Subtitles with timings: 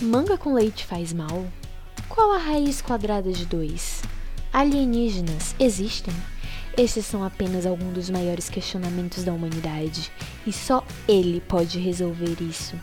[0.00, 1.46] Manga com leite faz mal?
[2.06, 4.02] Qual a raiz quadrada de 2?
[4.52, 6.12] Alienígenas existem?
[6.76, 10.12] Esses são apenas alguns dos maiores questionamentos da humanidade
[10.46, 12.78] e só ele pode resolver isso.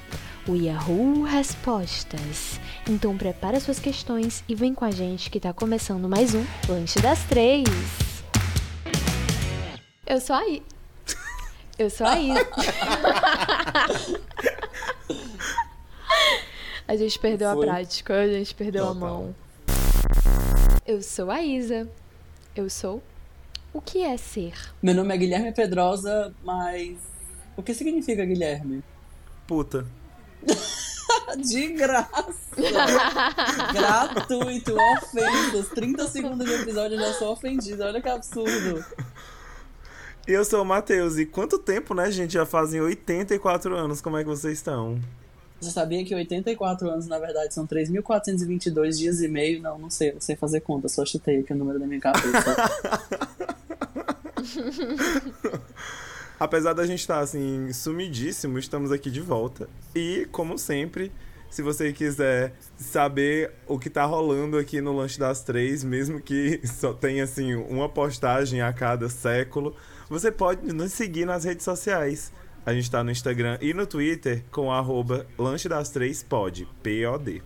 [0.47, 2.59] O Yahoo Respostas.
[2.89, 6.99] Então prepara suas questões e vem com a gente que tá começando mais um Lanche
[6.99, 7.67] das Três.
[10.07, 10.63] Eu sou a I.
[11.77, 12.33] Eu sou a I.
[16.87, 17.67] a gente perdeu Foi.
[17.67, 18.99] a prática, a gente perdeu a Total.
[19.09, 19.35] mão.
[20.85, 21.89] Eu sou a Isa.
[22.55, 23.01] Eu sou
[23.73, 24.53] o que é ser?
[24.81, 26.97] Meu nome é Guilherme Pedrosa, mas
[27.57, 28.83] o que significa Guilherme?
[29.47, 29.85] Puta.
[31.37, 32.33] De graça!
[33.73, 35.69] Gratuito, ofensas.
[35.69, 37.87] 30 segundos de episódio eu já sou ofendida.
[37.87, 38.85] Olha que absurdo.
[40.27, 41.17] E eu sou o Matheus.
[41.17, 42.33] E quanto tempo, né, gente?
[42.33, 44.01] Já fazem 84 anos.
[44.01, 44.99] Como é que vocês estão?
[45.59, 49.61] Você sabia que 84 anos, na verdade, são 3.422 dias e meio?
[49.61, 52.55] Não, não sei, não sei fazer conta, só chutei aqui o número da minha cabeça.
[56.39, 59.69] Apesar da gente estar, assim, sumidíssimo, estamos aqui de volta.
[59.95, 61.11] E, como sempre,
[61.49, 66.59] se você quiser saber o que tá rolando aqui no Lanche das Três, mesmo que
[66.67, 69.75] só tenha, assim, uma postagem a cada século,
[70.09, 72.33] você pode nos seguir nas redes sociais.
[72.65, 77.41] A gente tá no Instagram e no Twitter com arroba Lanche das Três Pod, P-O-D.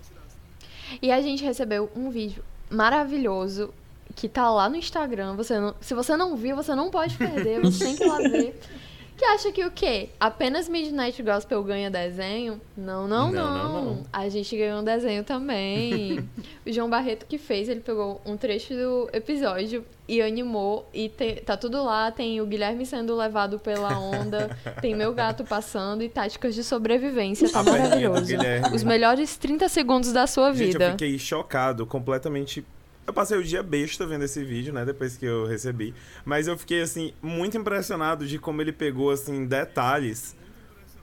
[1.02, 3.74] E a gente recebeu um vídeo maravilhoso
[4.16, 5.36] que tá lá no Instagram.
[5.36, 8.18] Você não- se você não viu, você não pode perder, você tem que ir lá
[8.20, 8.60] ver.
[9.18, 10.10] Que acha que o quê?
[10.20, 12.62] Apenas Midnight Gospel ganha desenho?
[12.78, 13.34] Não, não, não.
[13.34, 14.04] Não, não, não.
[14.14, 16.20] A gente ganhou um desenho também.
[16.64, 20.88] o João Barreto que fez, ele pegou um trecho do episódio e animou.
[20.94, 22.12] E te- tá tudo lá.
[22.12, 27.50] Tem o Guilherme sendo levado pela onda, tem meu gato passando e táticas de sobrevivência.
[27.52, 28.24] Tá maravilhoso.
[28.72, 30.86] Os melhores 30 segundos da sua Gente, vida.
[30.86, 32.64] eu fiquei chocado, completamente.
[33.08, 34.84] Eu passei o dia besta vendo esse vídeo, né?
[34.84, 35.94] Depois que eu recebi.
[36.26, 40.36] Mas eu fiquei, assim, muito impressionado de como ele pegou, assim, detalhes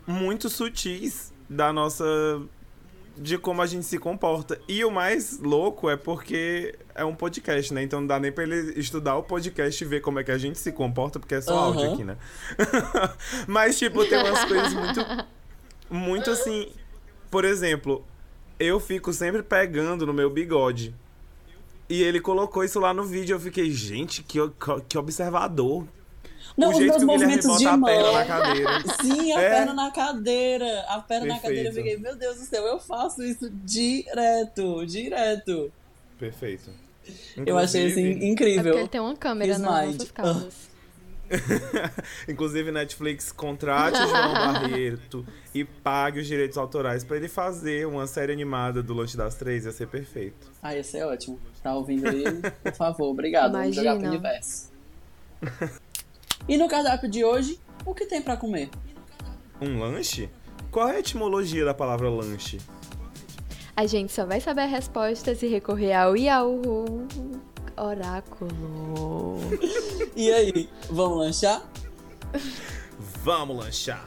[0.07, 2.05] muito sutis da nossa.
[3.17, 4.61] de como a gente se comporta.
[4.69, 7.83] E o mais louco é porque é um podcast, né?
[7.83, 10.37] Então não dá nem pra ele estudar o podcast e ver como é que a
[10.37, 11.65] gente se comporta, porque é só Aham.
[11.69, 12.19] áudio aqui, né?
[13.49, 15.27] Mas, tipo, tem umas coisas muito.
[15.89, 16.71] Muito assim.
[17.31, 18.05] Por exemplo,
[18.59, 20.95] eu fico sempre pegando no meu bigode.
[21.89, 23.35] E ele colocou isso lá no vídeo.
[23.35, 24.39] Eu fiquei, gente, que,
[24.89, 25.87] que observador.
[26.57, 28.13] Não, o os jeito meus que o Guilherme movimentos de a perna mão.
[28.13, 28.71] na cadeira.
[29.03, 29.51] Sim, a É.
[29.51, 30.81] perna na cadeira.
[30.89, 31.69] A perna na cadeira.
[31.69, 31.87] Eu Perfeito.
[31.95, 35.73] fiquei, meu Deus do céu, eu faço isso direto, direto.
[36.19, 36.71] Perfeito.
[37.45, 38.63] Eu achei assim É incrível.
[38.65, 39.93] porque ele tem uma câmera nas Slide.
[39.93, 40.75] nossas casas.
[42.29, 48.07] Inclusive, Netflix contrate o João Barreto e pague os direitos autorais pra ele fazer uma
[48.07, 49.65] série animada do Lanche das Três.
[49.65, 50.51] Ia ser perfeito.
[50.63, 51.39] Ah, ia ser ótimo.
[51.65, 52.25] Tá ouvindo aí?
[52.63, 53.53] Por favor, obrigado.
[53.53, 54.11] Vamos jogar pro Imagina.
[54.11, 54.71] universo.
[56.47, 58.69] E no cardápio de hoje, o que tem pra comer?
[59.63, 60.29] Um lanche?
[60.71, 62.59] Qual é a etimologia da palavra lanche?
[63.75, 67.07] A gente só vai saber a resposta se recorrer ao Yahoo
[67.79, 69.39] Oráculo.
[70.15, 71.63] E aí, vamos lanchar?
[73.25, 74.05] Vamos lanchar!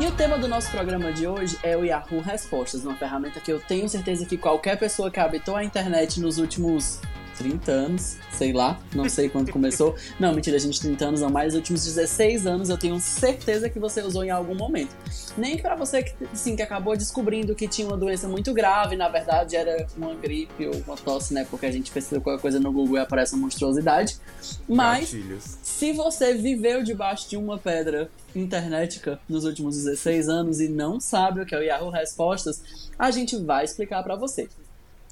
[0.00, 3.50] E o tema do nosso programa de hoje é o Yahoo Respostas, uma ferramenta que
[3.50, 7.00] eu tenho certeza que qualquer pessoa que habitou a internet nos últimos
[7.38, 9.94] 30 anos, sei lá, não sei quando começou.
[10.18, 13.70] Não, mentira, a gente 30 anos não, mas nos últimos 16 anos eu tenho certeza
[13.70, 14.94] que você usou em algum momento.
[15.36, 19.08] Nem pra você que, sim, que acabou descobrindo que tinha uma doença muito grave, na
[19.08, 21.46] verdade era uma gripe ou uma tosse, né?
[21.48, 24.16] Porque a gente pesquisa qualquer coisa no Google e aparece uma monstruosidade.
[24.68, 25.58] Mas Gatilhos.
[25.62, 31.40] se você viveu debaixo de uma pedra internetica nos últimos 16 anos e não sabe
[31.40, 32.62] o que é o Yahoo Respostas,
[32.98, 34.48] a gente vai explicar para você.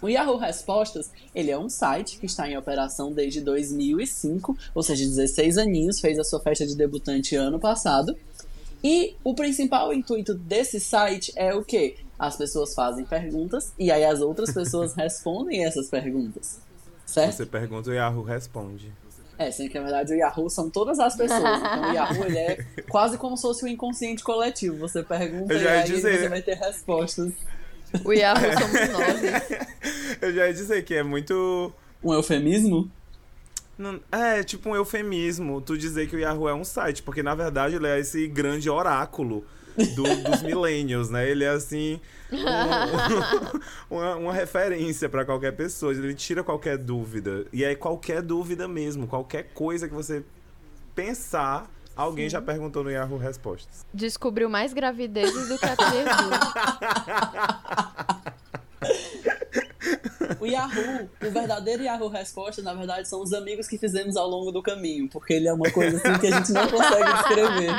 [0.02, 5.04] O Yahoo Respostas, ele é um site que está em operação desde 2005, ou seja,
[5.04, 8.16] 16 aninhos, fez a sua festa de debutante ano passado.
[8.84, 11.96] E o principal intuito desse site é o quê?
[12.18, 16.60] As pessoas fazem perguntas e aí as outras pessoas respondem essas perguntas.
[17.04, 17.32] Certo?
[17.32, 18.92] Você pergunta, o Yahoo responde.
[19.38, 21.58] É, sendo que na verdade o Yahoo são todas as pessoas.
[21.58, 24.78] Então o Yahoo ele é quase como se fosse um inconsciente coletivo.
[24.78, 26.20] Você pergunta e aí dizer.
[26.20, 27.32] você vai ter respostas.
[28.04, 29.66] O Yahoo somos nós.
[30.20, 31.72] Eu já ia dizer que é muito.
[32.02, 32.90] Um eufemismo?
[33.78, 37.34] não- É, tipo um eufemismo tu dizer que o Yahoo é um site, porque na
[37.34, 39.44] verdade ele é esse grande oráculo
[39.76, 41.28] do- dos millennials, né?
[41.28, 42.00] Ele é assim.
[42.32, 42.36] um-
[43.96, 45.92] uma, uma referência pra qualquer pessoa.
[45.92, 47.46] Ele tira qualquer dúvida.
[47.52, 49.06] E é qualquer dúvida mesmo.
[49.06, 50.24] Qualquer coisa que você
[50.94, 53.84] pensar, alguém já perguntou no Yahoo Respostas.
[53.92, 56.30] Descobriu mais gravidezes do que a Clearview.
[60.40, 64.50] O Yahoo, o verdadeiro Yahoo Resposta, na verdade, são os amigos que fizemos ao longo
[64.50, 67.70] do caminho, porque ele é uma coisa assim que a gente não consegue descrever.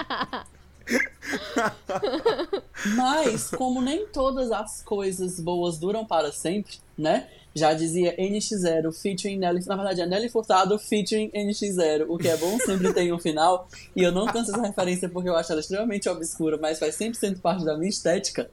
[2.95, 7.27] Mas, como nem todas as coisas boas duram para sempre, né?
[7.57, 9.65] Já dizia NX0 featuring Nelly.
[9.65, 12.05] Na verdade, é Nelly Furtado featuring NX0.
[12.07, 13.67] O que é bom sempre tem um final.
[13.95, 17.39] E eu não canso essa referência porque eu acho ela extremamente obscura, mas faz 100%
[17.41, 18.47] parte da minha estética.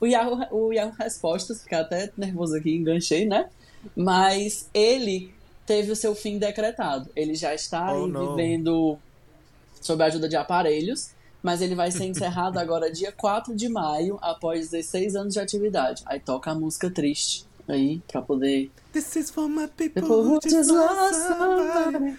[0.00, 3.48] O Yahoo, o Yahoo Respostas, ficar até nervoso aqui, enganchei, né?
[3.96, 5.34] Mas ele
[5.66, 7.10] teve o seu fim decretado.
[7.16, 8.96] Ele já está Oh, vivendo
[9.80, 11.10] sob a ajuda de aparelhos,
[11.42, 16.04] mas ele vai ser encerrado agora dia 4 de maio, após 16 anos de atividade.
[16.06, 18.70] Aí toca a música triste aí, pra poder.
[18.92, 22.16] This is for my people People who just lost somebody.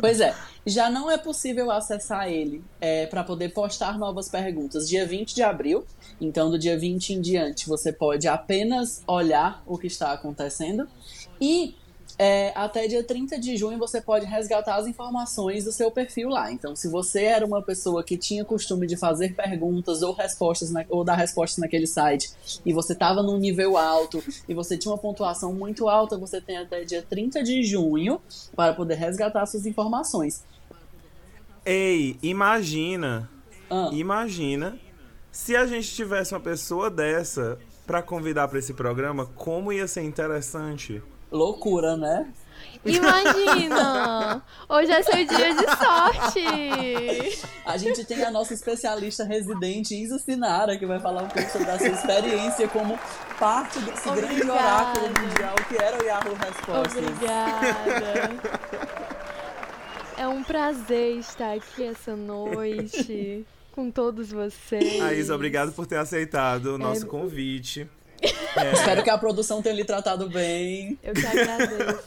[0.00, 0.34] Pois é,
[0.66, 4.88] já não é possível acessar ele é, para poder postar novas perguntas.
[4.88, 5.84] Dia 20 de abril,
[6.20, 10.88] então do dia 20 em diante, você pode apenas olhar o que está acontecendo.
[11.40, 11.74] E
[12.22, 16.52] é, até dia 30 de junho você pode resgatar as informações do seu perfil lá.
[16.52, 20.84] Então, se você era uma pessoa que tinha costume de fazer perguntas ou respostas na-
[20.88, 22.30] ou dar respostas naquele site
[22.64, 26.58] e você estava num nível alto e você tinha uma pontuação muito alta, você tem
[26.58, 28.20] até dia 30 de junho
[28.54, 30.44] para poder resgatar suas informações.
[31.66, 33.28] Ei, imagina,
[33.70, 34.78] Ah, imagina
[35.32, 40.02] se a gente tivesse uma pessoa dessa pra convidar pra esse programa, como ia ser
[40.02, 41.02] interessante.
[41.32, 42.26] Loucura, né?
[42.84, 44.42] Imagina!
[44.68, 47.38] Hoje é seu dia de sorte!
[47.64, 51.70] A gente tem a nossa especialista residente, Isa Sinara, que vai falar um pouco sobre
[51.70, 52.98] a sua experiência como
[53.38, 54.52] parte desse grande Obrigada.
[54.52, 57.04] oráculo mundial que era o Yahoo Respostas.
[57.04, 58.30] Obrigada!
[60.16, 65.00] É um prazer estar aqui essa noite com todos vocês.
[65.00, 67.08] A Isa, obrigado por ter aceitado o nosso É.
[67.08, 67.88] convite.
[68.72, 70.98] Espero que a produção tenha lhe tratado bem.
[71.02, 72.06] Eu que agradeço.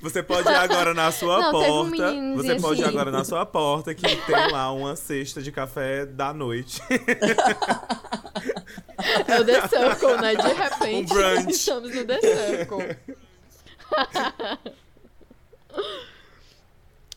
[0.00, 1.90] Você pode ir agora na sua Não, teve um porta.
[2.12, 2.92] meninozinho Você pode ir assim.
[2.94, 6.80] agora na sua porta que tem lá uma cesta de café da noite.
[9.28, 10.34] É o The Circle, né?
[10.36, 11.50] De repente, Um brunch.
[11.50, 12.96] estamos no The Circle.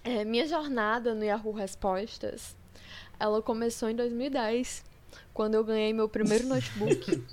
[0.03, 2.55] É, minha jornada no Yahoo Respostas,
[3.19, 4.83] ela começou em 2010,
[5.33, 7.23] quando eu ganhei meu primeiro notebook.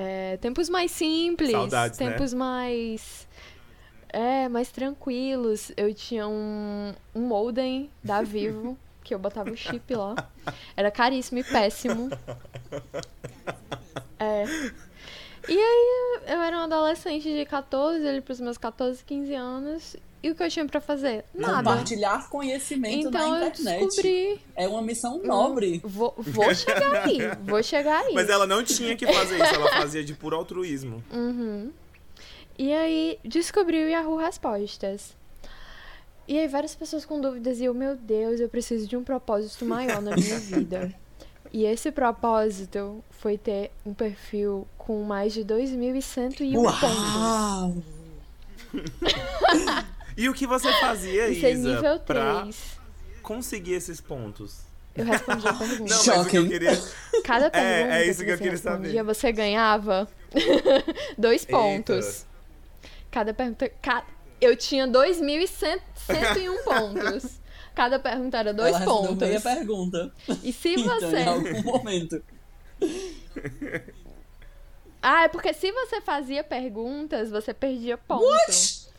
[0.00, 2.10] É, tempos mais simples, Saudades, né?
[2.10, 3.28] tempos mais...
[4.08, 5.70] É, mais tranquilos.
[5.76, 10.16] Eu tinha um, um modem da Vivo, que eu botava o chip lá.
[10.76, 12.08] Era caríssimo e péssimo.
[14.22, 14.44] É.
[15.48, 19.96] E aí, eu era um adolescente de 14, ali pros meus 14, 15 anos.
[20.22, 21.24] E o que eu tinha pra fazer?
[21.34, 21.56] Nada.
[21.70, 23.86] Compartilhar conhecimento Então na eu internet.
[23.86, 24.40] descobri.
[24.54, 25.80] É uma missão nobre.
[25.82, 28.12] Vou, vou chegar aí, vou chegar aí.
[28.14, 31.02] Mas ela não tinha que fazer isso, ela fazia de puro altruísmo.
[31.10, 31.72] Uhum.
[32.58, 35.16] E aí, descobri o Yahoo Respostas.
[36.28, 39.64] E aí, várias pessoas com dúvidas e eu, meu Deus, eu preciso de um propósito
[39.64, 40.94] maior na minha vida.
[41.52, 47.84] E esse propósito foi ter um perfil com mais de 2.101 pontos.
[50.20, 52.56] E o que você fazia, Isso é Isa, nível pra 3.
[53.22, 54.58] conseguir esses pontos?
[54.94, 55.94] Eu respondi a pergunta.
[55.94, 56.72] Não, mas o que eu queria...
[57.24, 59.02] Cada pergunta é isso que eu você queria respondia, saber.
[59.02, 60.06] você ganhava
[61.16, 61.52] dois Eita.
[61.52, 62.26] pontos.
[63.10, 63.68] Cada pergunta.
[63.80, 64.04] ca-
[64.40, 67.40] Eu tinha 2.101 pontos.
[67.74, 69.16] Cada pergunta era dois Ela pontos.
[69.26, 70.12] meia pergunta.
[70.42, 71.16] E se Então, você.
[71.18, 72.22] em algum momento.
[75.02, 78.26] Ah, é porque se você fazia perguntas, você perdia ponto.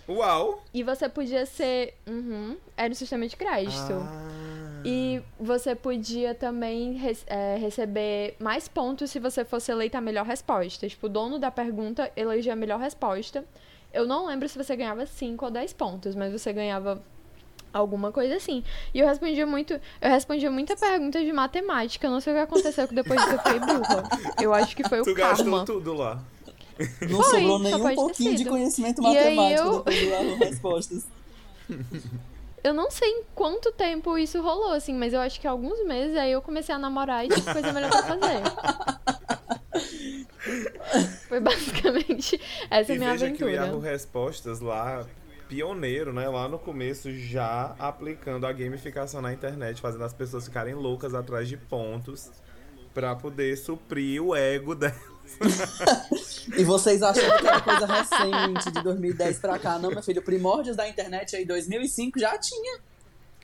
[0.10, 0.64] Uau!
[0.74, 1.96] E você podia ser.
[2.08, 3.94] Uhum, era um sistema de crédito.
[3.94, 4.32] Ah.
[4.84, 10.26] E você podia também re- é, receber mais pontos se você fosse eleita a melhor
[10.26, 10.88] resposta.
[10.90, 13.46] Tipo, o dono da pergunta elegia a melhor resposta.
[13.94, 17.02] Eu não lembro se você ganhava 5 ou 10 pontos, mas você ganhava
[17.74, 18.64] alguma coisa assim.
[18.94, 19.74] E eu respondia muito.
[20.02, 22.08] Eu respondia muita pergunta de matemática.
[22.08, 24.04] Eu não sei o que aconteceu que depois eu fiquei burra.
[24.42, 25.60] Eu acho que foi o Tu karma.
[25.60, 26.20] gastou tudo lá.
[27.10, 31.06] Não Foi, sobrou pode ter pouquinho de conhecimento E matemático eu- depois do Yahoo Respostas.
[32.64, 36.16] Eu não sei em quanto tempo isso rolou, assim, mas eu acho que alguns meses
[36.16, 38.42] aí eu comecei a namorar e tinha coisa melhor pra fazer.
[41.28, 43.92] Foi basicamente essa e minha veja que o Yahoo aventura.
[43.92, 45.06] Respostas lá,
[45.50, 46.28] pioneiro, né?
[46.30, 51.48] Lá no começo, já aplicando a gamificação na internet, fazendo as pessoas ficarem loucas atrás
[51.48, 52.30] de pontos
[52.94, 55.02] para poder suprir o ego delas.
[56.58, 59.80] e vocês acham que era coisa recente, de 2010 pra cá?
[59.80, 62.80] Não, meu filho, primórdios da internet aí, 2005 já tinha.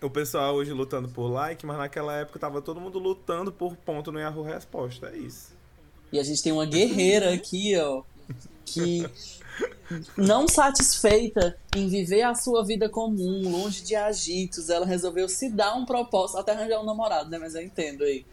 [0.01, 4.11] O pessoal hoje lutando por like, mas naquela época tava todo mundo lutando por ponto
[4.11, 5.55] no Yahoo Resposta, é isso.
[6.11, 8.03] E a gente tem uma guerreira aqui, ó,
[8.65, 9.09] que
[10.15, 15.75] não satisfeita em viver a sua vida comum, longe de agitos, ela resolveu se dar
[15.75, 17.37] um propósito, até arranjar um namorado, né?
[17.37, 18.25] Mas eu entendo aí.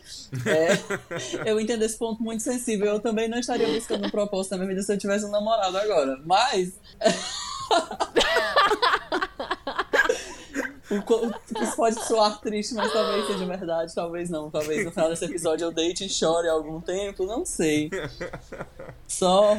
[0.47, 0.79] É,
[1.49, 2.87] eu entendo esse ponto muito sensível.
[2.87, 5.77] Eu também não estaria buscando um propósito na minha vida se eu tivesse um namorado
[5.77, 6.21] agora.
[6.25, 6.75] Mas.
[10.91, 14.51] Isso pode soar triste, mas talvez seja verdade, talvez não.
[14.51, 17.91] Talvez no final desse episódio eu deite e chore algum tempo, não sei.
[19.09, 19.59] Só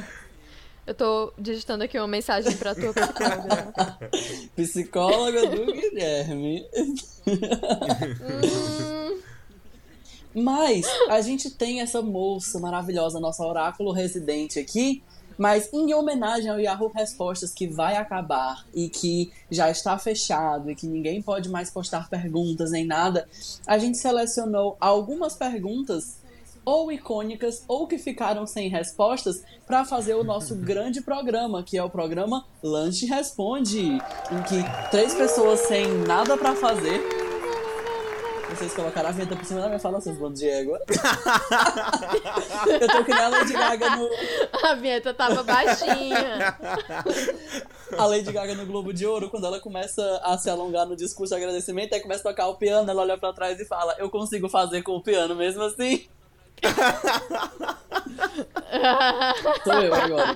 [0.86, 3.74] eu tô digitando aqui uma mensagem pra tua psicóloga.
[4.56, 6.65] psicóloga do Guilherme.
[7.27, 9.22] Hum.
[10.36, 15.01] Mas a gente tem essa moça maravilhosa, nossa oráculo residente aqui.
[15.38, 20.75] Mas em homenagem ao Yahoo Respostas que vai acabar e que já está fechado e
[20.75, 23.27] que ninguém pode mais postar perguntas nem nada,
[23.68, 26.18] a gente selecionou algumas perguntas
[26.65, 31.84] ou icônicas ou que ficaram sem respostas para fazer o nosso grande programa, que é
[31.84, 37.25] o programa Lanche Responde, em que três pessoas sem nada para fazer
[38.55, 40.79] vocês colocaram a vinheta por cima da minha fala, seus bandos de égua.
[42.79, 44.10] eu tô que nem a Lady Gaga no.
[44.63, 46.57] A vinheta tava baixinha.
[47.98, 51.36] a Lady Gaga no Globo de Ouro, quando ela começa a se alongar no discurso
[51.36, 54.10] de agradecimento, aí começa a tocar o piano, ela olha pra trás e fala: Eu
[54.10, 56.07] consigo fazer com o piano mesmo assim?
[59.63, 60.36] Sou eu agora.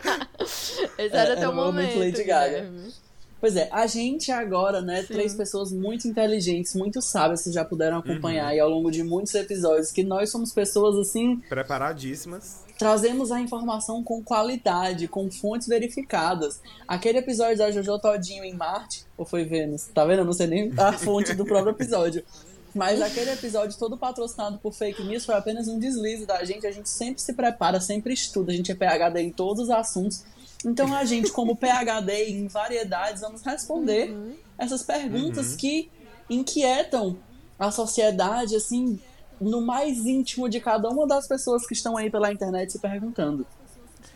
[0.97, 1.93] Esse era é, teu momento.
[1.93, 2.61] momento Lady Gaga.
[2.61, 2.93] Guilherme.
[3.39, 5.13] Pois é, a gente agora, né, Sim.
[5.13, 8.49] três pessoas muito inteligentes, muito sábias, vocês já puderam acompanhar uhum.
[8.49, 11.37] aí ao longo de muitos episódios, que nós somos pessoas assim.
[11.47, 12.65] Preparadíssimas.
[12.77, 16.61] Trazemos a informação com qualidade, com fontes verificadas.
[16.87, 19.87] Aquele episódio da Jojo Todinho em Marte, ou foi Vênus?
[19.93, 20.19] Tá vendo?
[20.19, 22.23] Eu não sei nem a fonte do próprio episódio.
[22.79, 26.65] Mas aquele episódio todo patrocinado por fake news foi apenas um deslize da gente.
[26.65, 28.53] A gente sempre se prepara, sempre estuda.
[28.53, 30.23] A gente é PHD em todos os assuntos.
[30.65, 34.33] Então a gente, como PHD em variedades, vamos responder uhum.
[34.57, 35.57] essas perguntas uhum.
[35.57, 35.91] que
[36.29, 37.17] inquietam
[37.59, 38.97] a sociedade, assim,
[39.41, 43.45] no mais íntimo de cada uma das pessoas que estão aí pela internet se perguntando.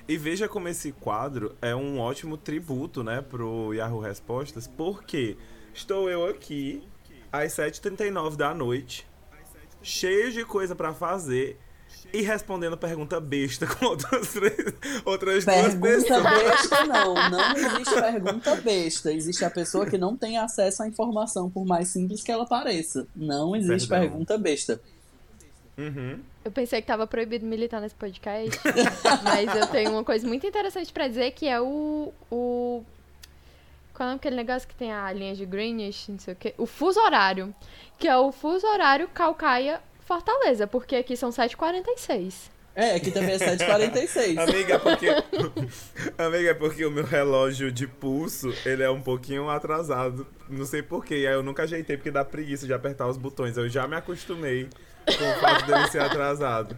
[0.07, 5.35] E veja como esse quadro é um ótimo tributo, né, pro Yahoo Respostas, porque
[5.73, 6.81] estou eu aqui
[7.33, 9.07] às 7h39 da noite,
[9.81, 11.59] cheio de coisa para fazer
[12.13, 14.73] e respondendo pergunta besta com outras, três,
[15.03, 16.23] outras pergunta duas pessoas.
[16.23, 19.11] Pergunta besta não, não existe pergunta besta.
[19.11, 23.07] Existe a pessoa que não tem acesso à informação, por mais simples que ela pareça.
[23.15, 24.09] Não existe Perdão.
[24.09, 24.79] pergunta besta.
[25.75, 26.19] Uhum.
[26.45, 28.59] Eu pensei que tava proibido militar nesse podcast,
[29.23, 32.83] mas eu tenho uma coisa muito interessante para dizer que é o, o
[33.93, 36.53] qual é aquele negócio que tem a linha de Greenwich, não sei o quê?
[36.57, 37.53] O fuso horário.
[37.97, 42.51] Que é o fuso horário Calcaia Fortaleza, porque aqui são 7h46.
[42.75, 44.37] É, aqui também é 7h46.
[44.49, 45.07] Amiga, porque.
[46.17, 50.25] Amiga, é porque o meu relógio de pulso, ele é um pouquinho atrasado.
[50.49, 51.13] Não sei porquê.
[51.13, 53.57] Aí eu nunca ajeitei porque dá preguiça de apertar os botões.
[53.57, 54.67] Eu já me acostumei
[55.05, 56.75] com o fato dele ser atrasado.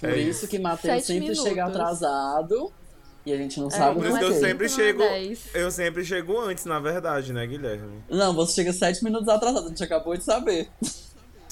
[0.00, 1.44] Por é isso, isso que Matheus sempre minutos.
[1.44, 2.72] chega atrasado.
[3.24, 5.02] E a gente não é, sabe por isso que eu sempre chego.
[5.54, 8.02] Eu sempre chego antes, na verdade, né, Guilherme?
[8.10, 10.68] Não, você chega sete minutos atrasado, a gente acabou de saber.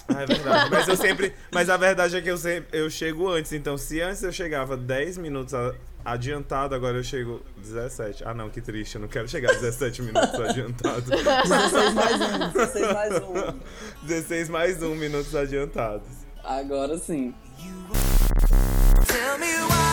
[0.08, 0.70] Ah, é verdade.
[0.70, 1.32] Mas eu sempre.
[1.52, 3.52] Mas a verdade é que eu sempre eu chego antes.
[3.52, 5.54] Então, se antes eu chegava 10 minutos
[6.04, 8.24] adiantado, agora eu chego 17.
[8.24, 8.96] Ah, não, que triste.
[8.96, 11.02] Eu não quero chegar 17 minutos adiantado.
[11.02, 14.06] 16 mais 1, 16 mais 1.
[14.06, 16.08] 16 mais 1 minutos adiantados.
[16.42, 17.34] Agora sim.
[19.06, 19.89] Tell me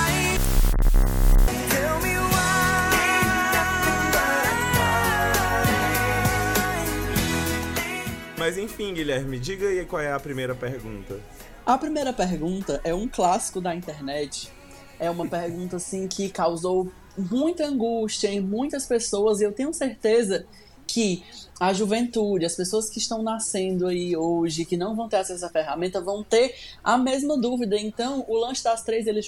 [8.38, 11.20] Mas enfim, Guilherme, diga aí qual é a primeira pergunta.
[11.66, 14.52] A primeira pergunta é um clássico da internet.
[15.00, 20.46] É uma pergunta assim que causou muita angústia em muitas pessoas e eu tenho certeza
[20.86, 21.24] que
[21.60, 25.50] a juventude, as pessoas que estão nascendo aí hoje, que não vão ter acesso à
[25.50, 27.76] ferramenta, vão ter a mesma dúvida.
[27.78, 29.20] Então, o lanche das três, ele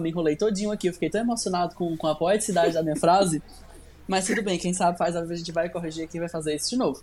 [0.00, 3.42] me enrolei todinho aqui, eu fiquei tão emocionado com, com a poeticidade da minha frase.
[4.06, 6.70] Mas tudo bem, quem sabe faz, a gente vai corrigir aqui e vai fazer isso
[6.70, 7.02] de novo.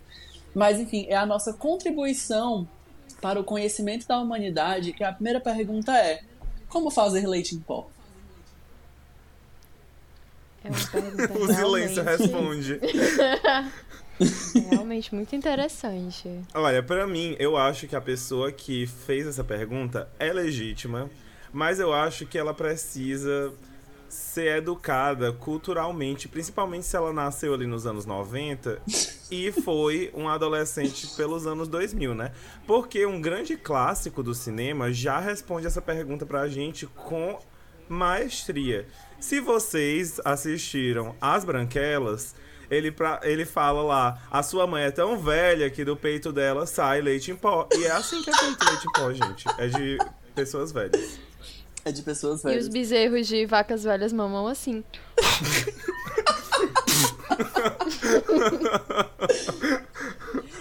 [0.56, 2.66] Mas, enfim, é a nossa contribuição
[3.20, 6.22] para o conhecimento da humanidade, que a primeira pergunta é:
[6.66, 7.90] como fazer leite em pó?
[10.64, 12.80] É uma pergunta o silêncio responde.
[14.70, 16.26] Realmente muito interessante.
[16.54, 21.10] Olha, pra mim, eu acho que a pessoa que fez essa pergunta é legítima,
[21.52, 23.52] mas eu acho que ela precisa
[24.08, 28.80] ser educada culturalmente, principalmente se ela nasceu ali nos anos 90
[29.30, 32.32] e foi um adolescente pelos anos 2000, né?
[32.66, 37.38] Porque um grande clássico do cinema já responde essa pergunta pra gente com
[37.88, 38.86] maestria.
[39.18, 42.34] Se vocês assistiram As Branquelas,
[42.70, 46.66] ele, pra, ele fala lá, a sua mãe é tão velha que do peito dela
[46.66, 47.68] sai leite em pó.
[47.74, 49.44] E é assim que é feito leite em pó, gente.
[49.58, 49.98] É de
[50.34, 51.18] pessoas velhas.
[51.84, 52.68] É de pessoas E os velhas.
[52.68, 54.82] bezerros de vacas velhas mamam assim.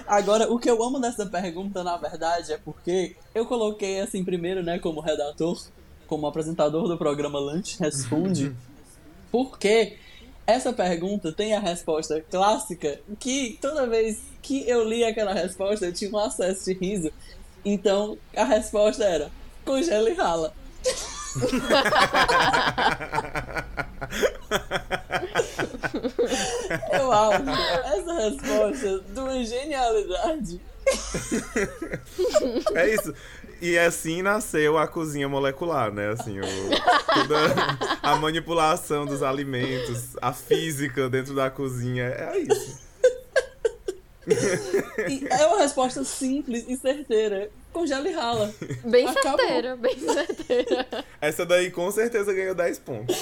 [0.07, 4.61] Agora, o que eu amo dessa pergunta, na verdade, é porque eu coloquei assim primeiro,
[4.61, 5.59] né, como redator,
[6.05, 8.55] como apresentador do programa Lunch Responde,
[9.31, 9.97] porque
[10.45, 15.93] essa pergunta tem a resposta clássica que toda vez que eu li aquela resposta eu
[15.93, 17.11] tinha um acesso de riso.
[17.63, 19.31] Então, a resposta era
[19.65, 20.53] congela e rala.
[26.93, 27.43] Eu acho
[27.85, 30.61] essa resposta de uma genialidade.
[32.75, 33.13] É isso.
[33.61, 36.09] E assim nasceu a cozinha molecular, né?
[36.09, 37.37] Assim, o, toda
[38.03, 42.03] a manipulação dos alimentos, a física dentro da cozinha.
[42.03, 42.85] É isso.
[45.07, 47.49] E é uma resposta simples e certeira.
[47.75, 48.53] Congela e rala.
[48.85, 49.37] Bem Acabou.
[49.37, 50.87] certeira, bem certeira.
[51.19, 53.13] Essa daí com certeza ganhou 10 pontos.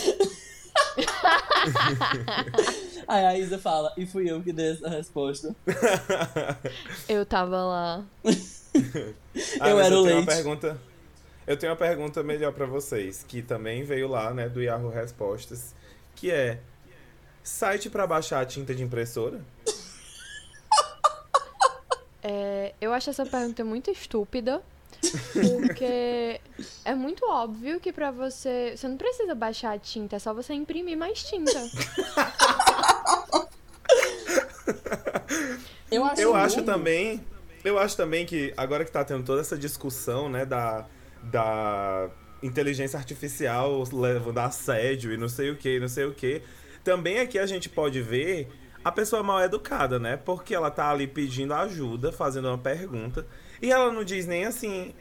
[3.08, 5.56] Aí a Isa fala, e fui eu que dei essa resposta.
[7.10, 8.06] Eu tava lá.
[9.60, 10.26] Ah, Eu era o tenho leite.
[10.28, 10.80] Pergunta,
[11.48, 15.74] eu tenho uma pergunta melhor pra vocês, que também veio lá, né, do Yahoo Respostas,
[16.16, 16.60] que é
[17.44, 19.42] site pra baixar a tinta de impressora?
[22.24, 24.62] É, eu acho essa pergunta muito estúpida.
[25.34, 26.40] Porque
[26.86, 28.74] é muito óbvio que pra você.
[28.76, 31.52] Você não precisa baixar a tinta, é só você imprimir mais tinta.
[35.92, 37.24] Eu acho, Eu acho também,
[37.64, 40.88] eu acho também que agora que tá tendo toda essa discussão, né, da,
[41.22, 42.10] da
[42.42, 46.42] inteligência artificial levando a assédio e não sei o que, não sei o que,
[46.84, 48.50] também aqui a gente pode ver
[48.84, 50.18] a pessoa mal educada, né?
[50.18, 53.26] Porque ela tá ali pedindo ajuda, fazendo uma pergunta,
[53.62, 54.94] e ela não diz nem assim,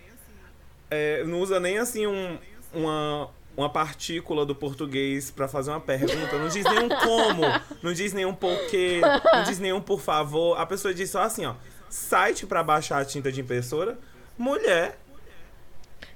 [0.90, 2.38] é, não usa nem assim um,
[2.72, 7.42] uma, uma partícula do português pra fazer uma pergunta, não diz nenhum como,
[7.82, 9.00] não diz nenhum porquê,
[9.32, 10.58] não diz nenhum por favor.
[10.58, 11.54] A pessoa diz só assim, ó,
[11.88, 13.98] site pra baixar a tinta de impressora,
[14.38, 14.98] mulher.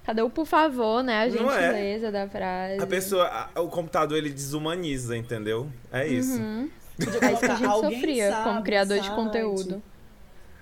[0.04, 1.22] Cadê o por favor, né?
[1.22, 1.30] A é.
[1.30, 2.80] gentileza da frase.
[2.80, 5.68] A pessoa, a- o computador ele desumaniza, entendeu?
[5.92, 6.38] É isso.
[6.38, 6.70] Uhum.
[6.96, 9.82] Podia É isso que a gente colocar, "Alguém sofria como sabe, criador de site?" conteúdo.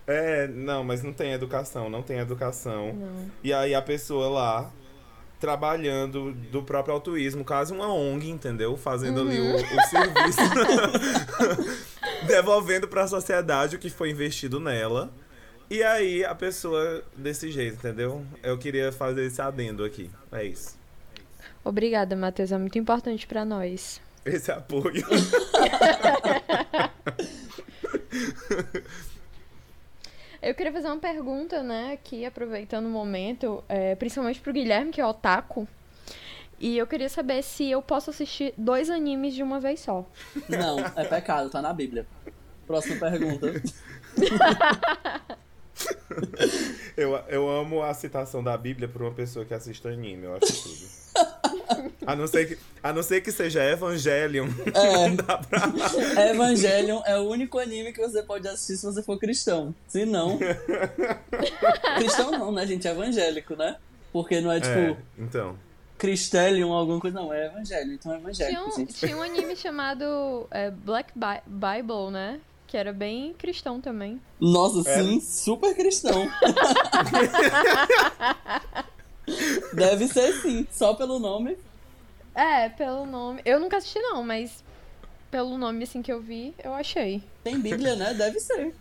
[0.06, 2.92] É, não, mas não tem educação, não tem educação.
[2.92, 3.30] Não.
[3.42, 4.70] E aí a pessoa lá
[5.40, 8.76] trabalhando do próprio altruísmo, quase uma ONG, entendeu?
[8.76, 10.40] Fazendo ali o, o serviço,
[12.26, 15.12] devolvendo para a sociedade o que foi investido nela.
[15.68, 18.24] E aí a pessoa desse jeito, entendeu?
[18.42, 20.10] Eu queria fazer esse adendo aqui.
[20.32, 20.78] É isso.
[21.62, 22.52] Obrigada, Matheus.
[22.52, 24.00] É muito importante pra nós.
[24.24, 25.04] Esse apoio.
[30.40, 35.00] Eu queria fazer uma pergunta, né, aqui, aproveitando o momento, é, principalmente pro Guilherme, que
[35.00, 35.66] é otaku.
[36.60, 40.06] E eu queria saber se eu posso assistir dois animes de uma vez só.
[40.46, 42.06] Não, é pecado, tá na Bíblia.
[42.66, 43.54] Próxima pergunta.
[46.96, 50.62] Eu, eu amo a citação da Bíblia por uma pessoa que assiste anime, eu acho
[50.62, 51.84] tudo.
[52.06, 54.46] A não ser que, a não ser que seja Evangelion.
[54.72, 55.08] É.
[55.08, 55.72] Não dá pra.
[56.30, 59.74] Evangelion é o único anime que você pode assistir se você for cristão.
[59.88, 60.38] Se não.
[61.98, 62.86] cristão não, né, gente?
[62.86, 63.76] É evangélico, né?
[64.12, 65.56] Porque não é tipo É, então.
[65.98, 67.32] Cristelion ou alguma coisa, não.
[67.32, 67.92] É evangelho.
[67.92, 68.94] Então é Tinha evangélico, um, gente.
[68.94, 72.40] tinha um anime chamado é, Black Bi- Bible, né?
[72.74, 74.20] Que era bem cristão também.
[74.40, 75.00] Nossa, É.
[75.00, 76.26] sim, super cristão.
[79.72, 81.56] Deve ser sim, só pelo nome.
[82.34, 83.40] É, pelo nome.
[83.44, 84.64] Eu nunca assisti, não, mas
[85.30, 87.22] pelo nome assim que eu vi, eu achei.
[87.44, 88.12] Tem Bíblia, né?
[88.12, 88.74] Deve ser.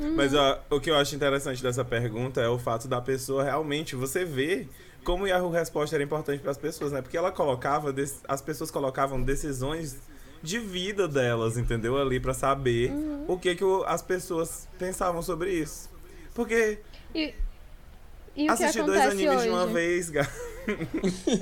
[0.00, 3.94] Mas ó, o que eu acho interessante dessa pergunta é o fato da pessoa realmente
[3.94, 4.68] você ver
[5.04, 7.00] como o Yahoo Resposta era importante para as pessoas, né?
[7.00, 7.94] Porque ela colocava,
[8.26, 9.96] as pessoas colocavam decisões
[10.46, 11.96] de vida delas, entendeu?
[11.98, 12.92] Ali para saber
[13.28, 15.90] o que que as pessoas pensavam sobre isso.
[16.34, 16.78] Porque
[17.14, 17.34] E,
[18.36, 19.42] e o que assistir dois animes hoje?
[19.44, 20.28] de uma vez, ga-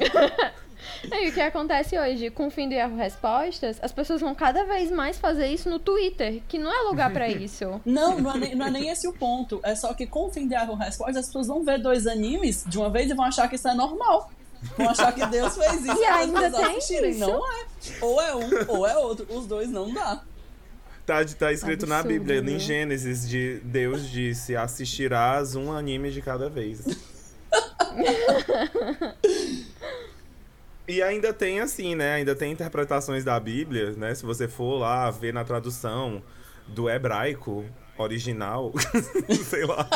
[1.10, 2.30] E o que acontece hoje?
[2.30, 5.78] Com o fim do Yahoo Respostas, as pessoas vão cada vez mais fazer isso no
[5.78, 7.80] Twitter, que não é lugar pra isso.
[7.84, 9.60] Não, não é, nem, não é nem esse o ponto.
[9.62, 12.64] É só que com o fim de Yahoo Respostas, as pessoas vão ver dois animes
[12.66, 14.30] de uma vez e vão achar que isso é normal.
[14.76, 17.10] Vão achar que Deus fez isso E ainda tem assistirem.
[17.10, 17.20] isso?
[17.20, 17.66] Não é.
[18.00, 19.26] Ou é um, ou é outro.
[19.28, 20.22] Os dois não dá.
[21.06, 22.52] Tá, tá escrito na Absurdo, Bíblia, né?
[22.52, 26.82] em Gênesis, de Deus disse: assistirás um anime de cada vez.
[30.88, 32.14] e ainda tem assim, né?
[32.14, 34.14] Ainda tem interpretações da Bíblia, né?
[34.14, 36.22] Se você for lá ver na tradução
[36.66, 37.64] do hebraico
[37.96, 38.72] original,
[39.48, 39.88] sei lá,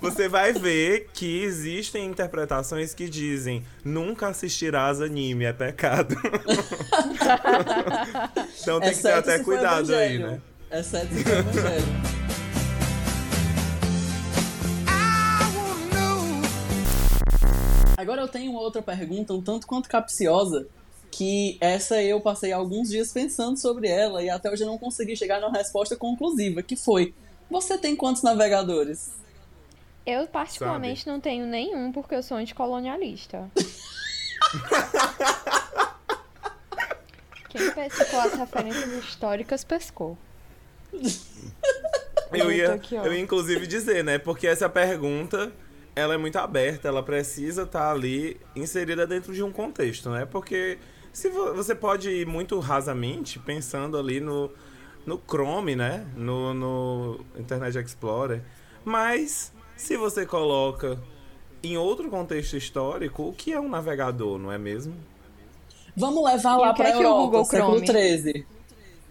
[0.00, 6.14] você vai ver que existem interpretações que dizem nunca assistirás anime, é pecado.
[8.62, 10.40] então tem que ter até se cuidado aí, né?
[10.70, 11.84] Exceto se for evangelho.
[17.96, 20.66] Agora eu tenho uma outra pergunta, um tanto quanto capciosa,
[21.10, 25.16] que essa eu passei alguns dias pensando sobre ela e até hoje eu não consegui
[25.16, 27.14] chegar numa resposta conclusiva, que foi:
[27.50, 29.12] você tem quantos navegadores?
[30.06, 33.50] Eu, particularmente, não tenho nenhum porque eu sou anticolonialista.
[37.48, 40.18] Quem pescou as referências históricas pescou.
[42.32, 44.18] Eu ia, eu ia inclusive dizer, né?
[44.18, 45.52] Porque essa pergunta,
[45.94, 50.26] ela é muito aberta, ela precisa estar ali inserida dentro de um contexto, né?
[50.26, 50.78] Porque
[51.12, 54.50] se vo- você pode ir muito rasamente pensando ali no,
[55.06, 56.06] no Chrome, né?
[56.16, 58.42] No, no Internet Explorer.
[58.84, 61.00] Mas se você coloca
[61.62, 64.94] em outro contexto histórico, o que é um navegador, não é mesmo?
[65.96, 68.22] Vamos levar lá pra é que o Google século Chrome?
[68.22, 68.46] XIII.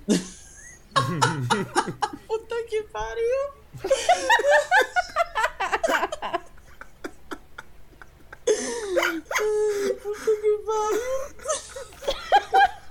[2.28, 3.64] Puta que pariu!
[10.04, 11.14] Puta que pariu!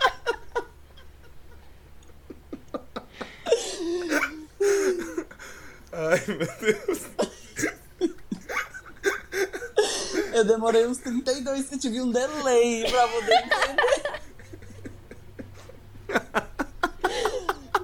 [5.93, 7.03] Ai, meu Deus.
[10.35, 14.23] Eu demorei uns 32 que eu tive um delay pra poder entender.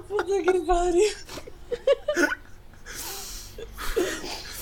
[0.07, 1.13] Puta que pariu.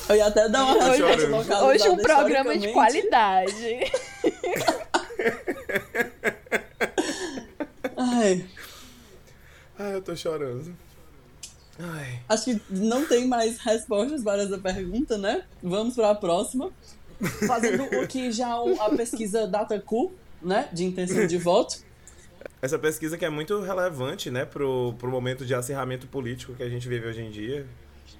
[0.09, 2.73] Eu ia até dar uma localizada Hoje um programa de historicamente.
[2.73, 3.91] qualidade.
[7.97, 8.45] Ai,
[9.79, 10.75] Ai, eu tô chorando.
[11.79, 12.19] Ai.
[12.27, 15.43] acho que não tem mais respostas para essa pergunta, né?
[15.61, 16.71] Vamos para a próxima.
[17.47, 20.11] Fazendo o que já a pesquisa DataQ,
[20.41, 20.69] né?
[20.71, 21.79] De intenção de voto.
[22.61, 26.69] Essa pesquisa que é muito relevante, né, pro, pro momento de acirramento político que a
[26.69, 27.67] gente vive hoje em dia.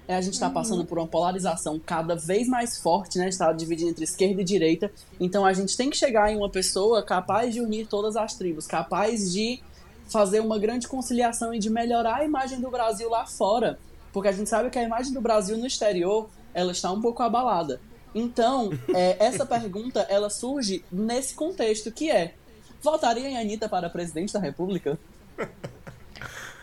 [0.06, 3.28] É, a gente está passando por uma polarização cada vez mais forte, né?
[3.28, 4.90] Está dividindo entre esquerda e direita.
[5.20, 8.66] Então a gente tem que chegar em uma pessoa capaz de unir todas as tribos,
[8.66, 9.60] capaz de
[10.08, 13.78] fazer uma grande conciliação e de melhorar a imagem do Brasil lá fora.
[14.12, 17.22] Porque a gente sabe que a imagem do Brasil no exterior, ela está um pouco
[17.22, 17.80] abalada.
[18.14, 22.34] Então, é, essa pergunta, ela surge nesse contexto que é,
[22.82, 24.98] votaria em Anitta para presidente da república?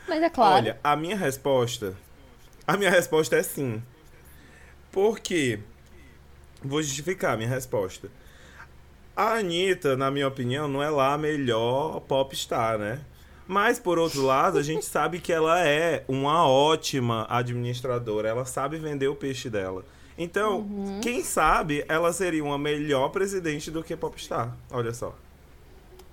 [0.08, 0.56] Mas é claro.
[0.56, 1.96] Olha, a minha resposta.
[2.68, 3.82] A minha resposta é sim.
[4.92, 5.60] Por quê?
[6.64, 8.10] Vou justificar a minha resposta.
[9.16, 13.00] A Anitta, na minha opinião, não é lá a melhor popstar, né?
[13.48, 18.30] Mas, por outro lado, a gente sabe que ela é uma ótima administradora.
[18.30, 19.84] Ela sabe vender o peixe dela.
[20.18, 20.66] Então,
[21.02, 24.56] quem sabe ela seria uma melhor presidente do que popstar.
[24.72, 25.14] Olha só.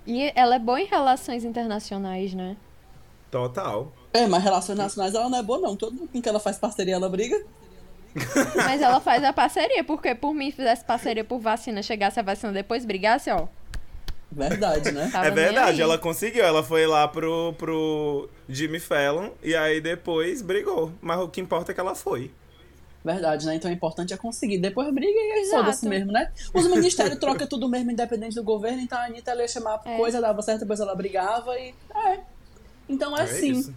[0.05, 2.57] E ela é boa em relações internacionais, né?
[3.31, 3.91] Total.
[4.11, 5.75] É, mas relações nacionais ela não é boa não.
[5.75, 7.43] Todo mundo com quem ela faz parceria, ela briga.
[8.55, 12.51] Mas ela faz a parceria, porque por mim fizesse parceria por vacina, chegasse a vacina
[12.51, 13.47] depois brigasse, ó.
[14.35, 15.09] Verdade, né?
[15.11, 16.43] Tava é verdade, ela conseguiu.
[16.43, 20.91] Ela foi lá pro, pro Jimmy Fallon e aí depois brigou.
[21.01, 22.31] Mas o que importa é que ela foi.
[23.03, 23.55] Verdade, né?
[23.55, 24.57] Então o importante é conseguir.
[24.57, 26.31] Depois briga e foda-se mesmo, né?
[26.53, 28.79] Os ministérios trocam tudo mesmo, independente do governo.
[28.79, 29.97] Então a Anitta ela ia chamar É.
[29.97, 31.73] coisa, dava certo, depois ela brigava e.
[32.07, 32.19] É.
[32.87, 33.51] Então é, sim.
[33.51, 33.75] isso.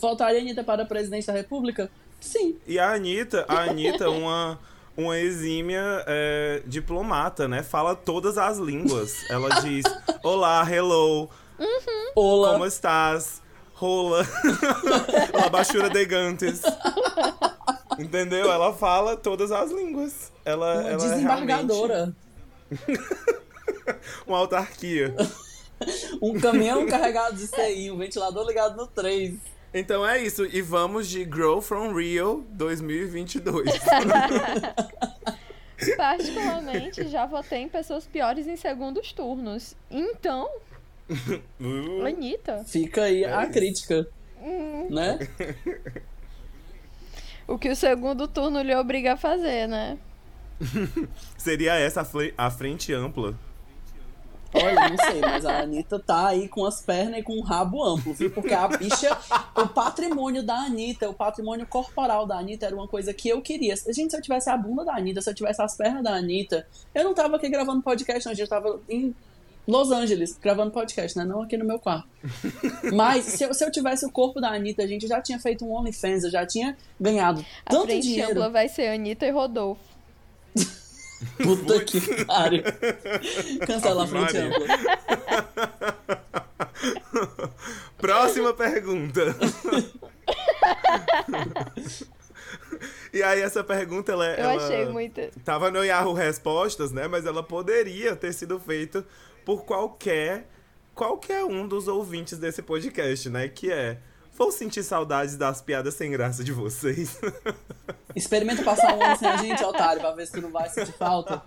[0.00, 1.88] Voltaria a Anitta para presidente da República?
[2.20, 2.56] Sim.
[2.66, 4.58] E a Anitta, a Anitta, uma,
[4.96, 7.62] uma exímia é, diplomata, né?
[7.62, 9.14] Fala todas as línguas.
[9.30, 9.84] Ela diz:
[10.22, 11.28] Olá, hello,
[12.14, 12.52] Olá.
[12.52, 13.40] como estás?
[13.74, 14.24] Rola,
[15.34, 16.62] la bachura de gantes.
[17.98, 18.50] Entendeu?
[18.50, 20.30] Ela fala todas as línguas.
[20.44, 21.94] Ela, Uma ela é desembargadora.
[21.94, 22.16] realmente
[24.26, 25.14] uma autarquia.
[26.20, 29.34] Um caminhão carregado de CI, um ventilador ligado no 3.
[29.74, 30.44] Então é isso.
[30.44, 33.70] E vamos de Grow from Rio 2022.
[35.96, 39.74] Particularmente, já votei em pessoas piores em segundos turnos.
[39.90, 40.48] Então,
[41.60, 43.52] Uh, Anitta, Fica aí É a isso.
[43.52, 44.08] crítica,
[44.40, 45.18] hum, né?
[47.46, 49.98] o que o segundo turno lhe obriga a fazer, né?
[51.36, 52.06] seria essa
[52.38, 53.34] a frente ampla?
[54.54, 57.82] Olha, não sei, mas a Anitta tá aí com as pernas e com o rabo
[57.82, 58.30] amplo, viu?
[58.30, 59.16] Porque a bicha,
[59.56, 63.74] o patrimônio da Anitta, o patrimônio corporal da Anitta era uma coisa que eu queria.
[63.88, 66.66] Gente, se eu tivesse a bunda da Anitta, se eu tivesse as pernas da Anitta,
[66.94, 68.32] eu não tava aqui gravando podcast, não.
[68.32, 69.14] A gente tava em
[69.66, 71.24] Los Angeles gravando podcast, né?
[71.24, 72.08] Não aqui no meu quarto.
[72.92, 75.64] Mas se eu, se eu tivesse o corpo da Anitta, a gente já tinha feito
[75.64, 78.32] um OnlyFans, eu já tinha ganhado A tanto dinheiro.
[78.32, 79.80] ampla vai ser Anitta e Rodolfo.
[81.42, 82.62] Puta que pariu.
[83.66, 84.66] Cancela a frente ampla.
[87.98, 89.36] Próxima pergunta.
[93.12, 95.20] e aí, essa pergunta, ela, Eu ela achei muito.
[95.44, 97.06] tava no Yahoo Respostas, né?
[97.06, 99.04] Mas ela poderia ter sido feita
[99.44, 100.48] por qualquer,
[100.94, 103.48] qualquer um dos ouvintes desse podcast, né?
[103.48, 103.98] Que é,
[104.36, 107.18] vou sentir saudades das piadas sem graça de vocês.
[108.16, 110.92] Experimenta passar um ano sem a gente, otário, pra ver se tu não vai sentir
[110.92, 111.42] falta.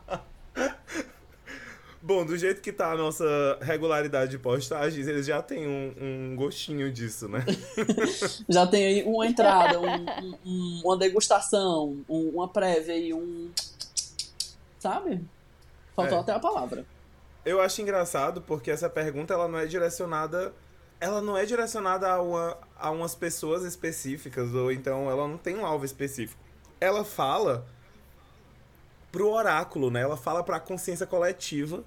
[2.01, 3.25] Bom, do jeito que tá a nossa
[3.61, 7.43] regularidade de postagens, eles já têm um, um gostinho disso, né?
[8.47, 13.49] Já tem aí uma entrada, um- um- um- uma degustação, um- uma prévia e um.
[14.77, 15.19] Sabe?
[15.95, 16.21] Faltou É.
[16.21, 16.85] até a palavra.
[17.43, 20.53] Eu acho engraçado porque essa pergunta ela não é direcionada.
[21.05, 25.55] Ela não é direcionada a, uma, a umas pessoas específicas, ou então ela não tem
[25.55, 26.41] um alvo específico.
[26.81, 27.63] Ela fala
[29.11, 30.01] pro oráculo, né?
[30.01, 31.83] Ela fala pra consciência coletiva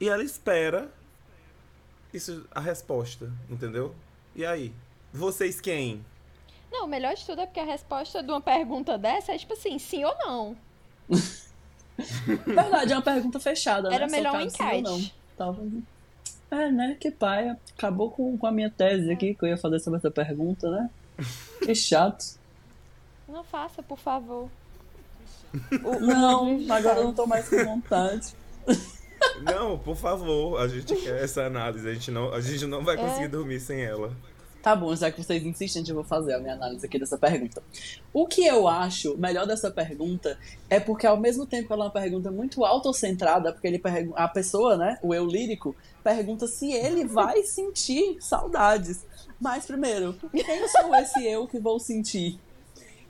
[0.00, 0.92] e ela espera
[2.12, 3.94] isso a resposta, entendeu?
[4.34, 4.74] E aí?
[5.12, 6.04] Vocês quem?
[6.68, 9.52] Não, o melhor de tudo é porque a resposta de uma pergunta dessa é tipo
[9.52, 10.56] assim, sim ou não.
[12.44, 13.94] Verdade, é uma pergunta fechada, né?
[13.94, 15.14] Era Só melhor um cabe sim ou encaixe.
[15.38, 15.95] não.
[16.50, 16.96] É, né?
[17.00, 17.56] Que pai.
[17.76, 20.90] Acabou com, com a minha tese aqui que eu ia fazer sobre essa pergunta, né?
[21.62, 22.24] Que chato.
[23.28, 24.48] Não faça, por favor.
[26.00, 28.34] Não, agora eu não tô mais com vontade.
[29.42, 31.88] Não, por favor, a gente quer essa análise.
[31.88, 33.28] A gente não, a gente não vai conseguir É.
[33.28, 34.12] dormir sem ela.
[34.66, 37.62] Tá bom, já que vocês insistem, eu vou fazer a minha análise aqui dessa pergunta.
[38.12, 40.36] O que eu acho melhor dessa pergunta
[40.68, 43.80] é porque, ao mesmo tempo que ela é uma pergunta muito autocentrada, porque ele
[44.16, 49.06] a pessoa, né, o eu lírico, pergunta se ele vai sentir saudades.
[49.40, 52.36] Mas, primeiro, quem sou esse eu que vou sentir?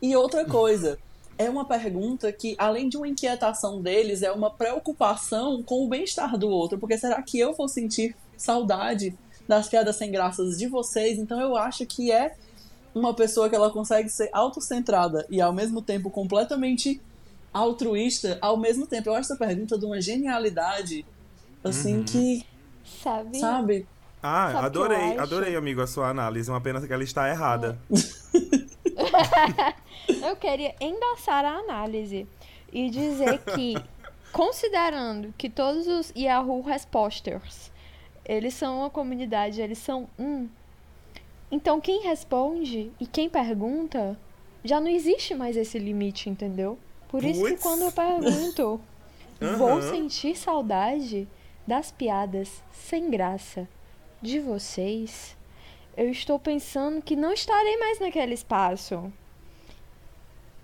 [0.02, 0.98] E outra coisa,
[1.38, 6.36] é uma pergunta que, além de uma inquietação deles, é uma preocupação com o bem-estar
[6.36, 6.78] do outro.
[6.78, 9.16] Porque será que eu vou sentir saudade
[9.46, 11.18] das piadas sem graças de vocês?
[11.18, 12.34] Então eu acho que é
[12.94, 17.00] uma pessoa que ela consegue ser autocentrada e ao mesmo tempo completamente
[17.52, 19.08] altruísta, ao mesmo tempo.
[19.08, 21.04] Eu acho essa pergunta de uma genialidade,
[21.62, 22.44] assim, que,
[23.02, 23.38] Sabe?
[23.38, 23.86] sabe?
[24.22, 26.50] Ah, Sabe adorei, adorei, amigo, a sua análise.
[26.50, 27.78] Uma pena que ela está errada.
[30.26, 32.26] Eu queria endossar a análise
[32.72, 33.74] e dizer que,
[34.32, 37.70] considerando que todos os Yahoo Resposters,
[38.28, 40.48] eles são uma comunidade, eles são um,
[41.50, 44.18] então quem responde e quem pergunta,
[44.64, 46.78] já não existe mais esse limite, entendeu?
[47.08, 48.80] Por isso que quando eu pergunto,
[49.56, 49.80] vou Aham.
[49.82, 51.28] sentir saudade
[51.66, 53.68] das piadas sem graça
[54.20, 55.36] de vocês,
[55.96, 59.12] eu estou pensando que não estarei mais naquele espaço.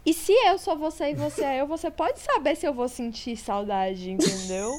[0.05, 2.88] E se eu sou você e você é eu, você pode saber se eu vou
[2.88, 4.73] sentir saudade, entendeu?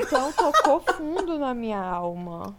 [0.00, 2.54] então tocou fundo na minha alma.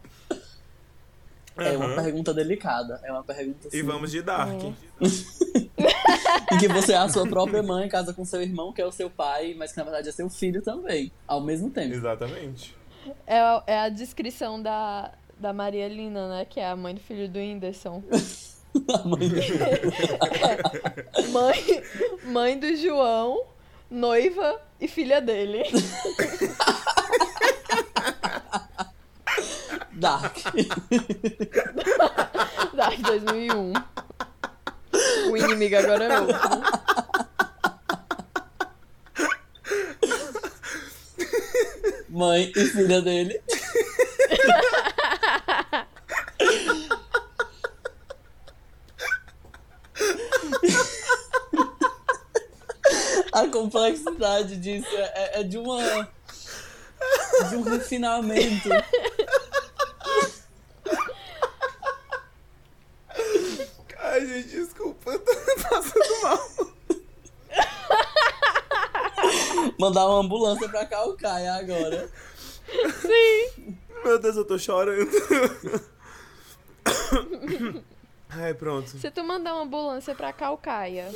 [1.56, 2.02] É uma Aham.
[2.02, 3.00] pergunta delicada.
[3.04, 4.60] É uma pergunta assim, E vamos de Dark.
[4.62, 4.72] É.
[6.54, 8.92] em que você é a sua própria mãe, casa com seu irmão, que é o
[8.92, 11.94] seu pai, mas que na verdade é seu filho também, ao mesmo tempo.
[11.94, 12.76] Exatamente.
[13.26, 16.44] É, a- é a descrição da, da Maria Lina, né?
[16.44, 18.02] Que é a mãe do filho do Whindersson.
[18.92, 19.58] A mãe dele.
[21.32, 21.82] Mãe,
[22.24, 23.44] mãe do João,
[23.90, 25.62] noiva e filha dele.
[29.92, 30.36] Dark.
[32.74, 33.72] Dark 2001.
[35.30, 36.36] O inimigo agora é outro.
[42.10, 43.40] Mãe e filha dele.
[53.32, 56.08] A complexidade disso é, é de uma.
[57.48, 58.68] de um refinamento.
[63.98, 65.34] Ai, gente, desculpa, eu tô
[65.68, 66.50] passando mal.
[69.78, 72.08] Mandar uma ambulância pra Calcaia agora.
[74.04, 75.10] Meu Deus, eu tô chorando.
[78.28, 78.88] Ai, pronto.
[78.98, 81.12] Se tu mandar uma ambulância pra Calcaia,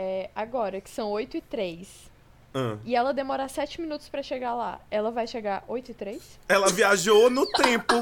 [0.00, 2.10] é, agora, que são 8 e 3,
[2.54, 2.78] Ah.
[2.84, 6.38] e ela demorar 7 minutos pra chegar lá, ela vai chegar 8 e 3?
[6.48, 7.94] Ela viajou no tempo.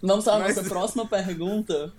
[0.00, 1.92] Vamos para a Mas- nossa próxima pergunta,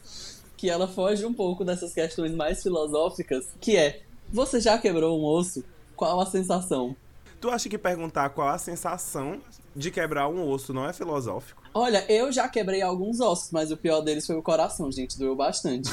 [0.55, 5.25] que ela foge um pouco dessas questões mais filosóficas, que é: você já quebrou um
[5.25, 5.63] osso?
[5.95, 6.95] Qual a sensação?
[7.39, 9.39] Tu acha que perguntar qual a sensação
[9.75, 11.62] de quebrar um osso não é filosófico?
[11.73, 15.36] Olha, eu já quebrei alguns ossos, mas o pior deles foi o coração, gente, doeu
[15.36, 15.89] bastante.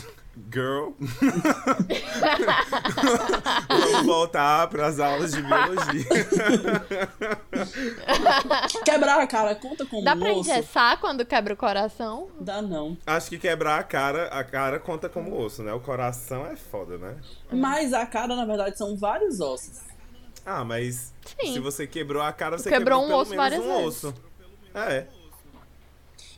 [0.52, 0.90] Girl.
[3.68, 6.04] Vamos voltar pras aulas de biologia.
[8.84, 10.40] Quebrar a cara conta como Dá um pra osso?
[10.40, 12.28] engessar quando quebra o coração?
[12.38, 12.98] Dá não.
[13.06, 15.72] Acho que quebrar a cara, a cara conta como osso, né?
[15.72, 17.16] O coração é foda, né?
[17.50, 19.85] Mas a cara, na verdade, são vários ossos.
[20.46, 21.54] Ah, mas Sim.
[21.54, 24.04] se você quebrou a cara, você Quebrou quebrou, um pelo osso menos várias um vezes.
[24.04, 24.14] osso.
[24.74, 25.06] É.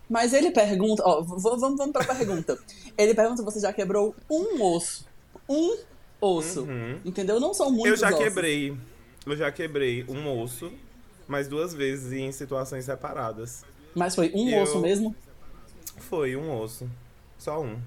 [0.08, 2.58] Mas ele pergunta, ó, vamos, vamos pra pergunta.
[2.96, 5.06] Ele pergunta se você já quebrou um osso.
[5.48, 5.76] Um
[6.20, 6.66] osso.
[7.04, 7.38] Entendeu?
[7.38, 7.92] Não são muitos Uhum.
[7.92, 8.18] Eu já ossos.
[8.24, 8.76] quebrei.
[9.26, 10.72] Eu já quebrei um osso,
[11.26, 13.62] mas duas vezes em situações separadas.
[13.94, 15.14] Mas foi um Eu- osso mesmo?
[15.98, 16.88] Foi um osso.
[17.36, 17.78] Só um.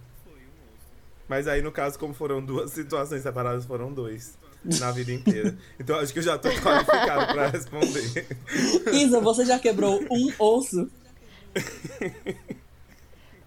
[1.28, 4.38] Mas aí, no caso, como foram duas situações separadas, foram dois.
[4.63, 5.58] Na vida inteira.
[5.80, 8.28] Então acho que eu já tô qualificado pra responder.
[8.93, 10.89] Isa, você já quebrou um osso?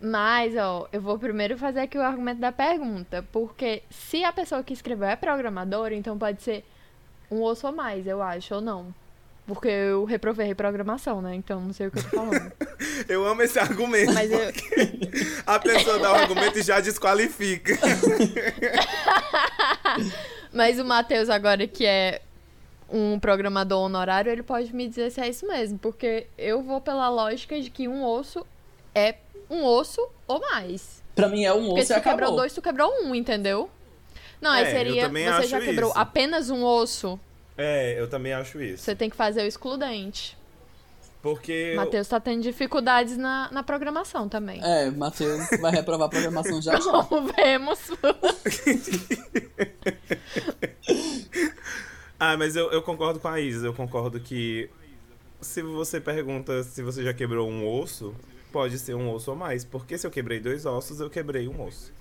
[0.01, 3.25] Mas, ó, eu vou primeiro fazer aqui o argumento da pergunta.
[3.33, 6.65] Porque se a pessoa que escreveu é programadora, então pode ser
[7.31, 8.95] um osso ou mais, eu acho, ou não.
[9.47, 11.35] Porque eu reprovei programação, né?
[11.35, 12.53] Então não sei o que eu tô falando.
[13.09, 14.13] Eu amo esse argumento.
[14.13, 14.39] Mas eu,
[15.47, 17.77] A pessoa dá o argumento e já desqualifica.
[20.55, 22.23] Mas o Matheus, agora que é
[22.89, 25.79] um programador honorário, ele pode me dizer se é isso mesmo.
[25.79, 28.47] Porque eu vou pela lógica de que um osso
[28.95, 29.17] é
[29.51, 31.03] um osso ou mais.
[31.15, 32.37] Pra mim é um Porque osso se e tu quebrou acabou.
[32.37, 33.69] dois, tu quebrou um, entendeu?
[34.41, 35.09] Não, aí É, seria.
[35.09, 35.99] Você acho já quebrou isso.
[35.99, 37.19] apenas um osso,
[37.57, 38.83] É, eu também acho isso.
[38.83, 40.37] você tem que fazer o excludente.
[41.25, 41.71] Porque.
[41.73, 44.61] eu- Matheus tá tendo dificuldades na, na programação também.
[44.63, 47.03] É, Matheus vai reprovar a programação já já.
[47.03, 47.79] Como vemos.
[52.19, 53.67] Ah, mas eu, eu concordo com a Isa.
[53.67, 54.71] Eu concordo que
[55.41, 58.15] se você pergunta se você já quebrou um osso,
[58.53, 59.65] pode ser um osso ou mais.
[59.65, 61.93] Porque se eu quebrei dois ossos, eu quebrei um osso.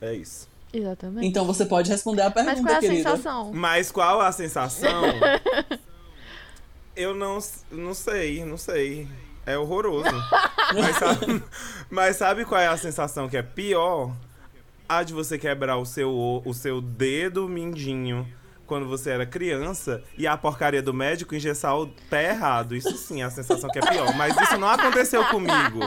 [0.00, 0.48] É isso.
[0.72, 1.26] Exatamente.
[1.26, 3.10] Então você pode responder a Mas pergunta, qual é a querida.
[3.10, 3.52] sensação?
[3.52, 5.02] Mas qual a sensação?
[6.96, 7.38] eu não,
[7.70, 9.08] não sei, não sei.
[9.44, 10.08] É horroroso.
[10.74, 11.42] mas, sabe,
[11.90, 14.14] mas sabe qual é a sensação que é pior?
[14.88, 16.10] A de você quebrar o seu,
[16.44, 18.26] o- seu dedo mindinho
[18.66, 22.76] quando você era criança e a porcaria do médico engessar o pé errado.
[22.76, 24.14] Isso sim é a sensação que é pior.
[24.16, 25.80] Mas isso não aconteceu comigo.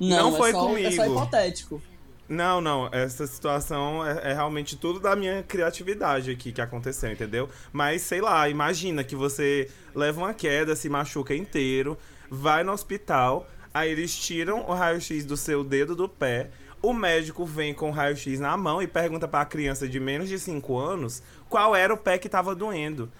[0.00, 1.04] Não, Não foi é só, É só comigo.
[1.20, 1.82] hipotético.
[2.28, 2.88] Não, não.
[2.92, 7.48] Essa situação é, é realmente tudo da minha criatividade aqui que aconteceu, entendeu?
[7.72, 11.96] Mas sei lá, imagina que você leva uma queda, se machuca inteiro,
[12.30, 16.50] vai no hospital, aí eles tiram o raio-x do seu dedo do pé.
[16.82, 20.38] O médico vem com o raio-x na mão e pergunta pra criança de menos de
[20.38, 23.10] 5 anos qual era o pé que tava doendo.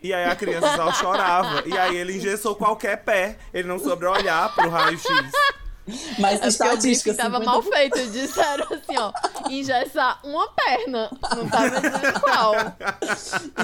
[0.00, 1.64] E aí a criança só chorava.
[1.66, 3.38] E aí ele engessou qualquer pé.
[3.52, 5.04] Ele não soube olhar pro raio-x.
[6.18, 7.44] Mas É porque o estatística, briefing tava 50%.
[7.44, 8.10] mal feito.
[8.10, 9.12] Disseram assim, ó,
[9.50, 11.10] engessar uma perna.
[11.36, 12.54] Não tava dizendo qual.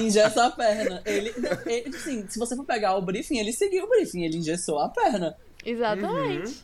[0.01, 1.01] Engessa a perna.
[1.05, 1.33] Ele,
[1.65, 4.89] ele, sim, se você for pegar o briefing, ele seguiu o briefing, ele engessou a
[4.89, 5.35] perna.
[5.65, 6.63] Exatamente.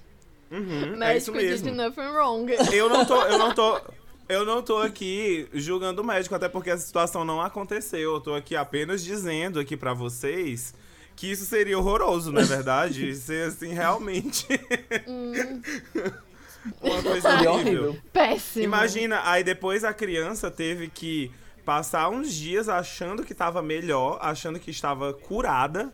[0.52, 1.72] Uhum, é isso Médico did mesmo.
[1.72, 2.52] nothing wrong.
[2.74, 3.80] Eu não tô, eu não tô,
[4.28, 8.16] eu não tô aqui julgando o médico, até porque essa situação não aconteceu.
[8.16, 10.74] Eu tô aqui apenas dizendo aqui pra vocês
[11.22, 13.14] que isso seria horroroso, não é verdade?
[13.14, 14.48] Ser assim realmente
[16.82, 17.54] uma coisa horrível.
[17.54, 17.98] horrível.
[18.12, 18.66] Péssimo.
[18.66, 21.32] Imagina, aí depois a criança teve que
[21.64, 25.94] passar uns dias achando que estava melhor, achando que estava curada,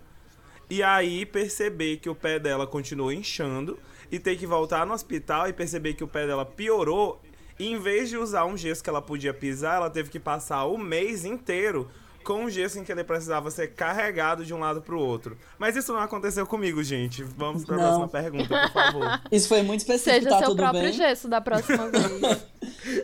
[0.70, 3.78] e aí perceber que o pé dela continuou inchando,
[4.10, 7.22] e ter que voltar no hospital e perceber que o pé dela piorou.
[7.60, 10.64] E em vez de usar um gesso que ela podia pisar, ela teve que passar
[10.68, 11.92] o mês inteiro
[12.28, 15.38] com um gesso em que ele precisava ser carregado de um lado pro outro.
[15.58, 17.24] Mas isso não aconteceu comigo, gente.
[17.24, 17.84] Vamos pra Não.
[17.84, 19.22] próxima pergunta, por favor.
[19.32, 20.92] Isso foi muito específico, Seja tá seu tudo próprio bem.
[20.92, 22.44] gesso da próxima vez.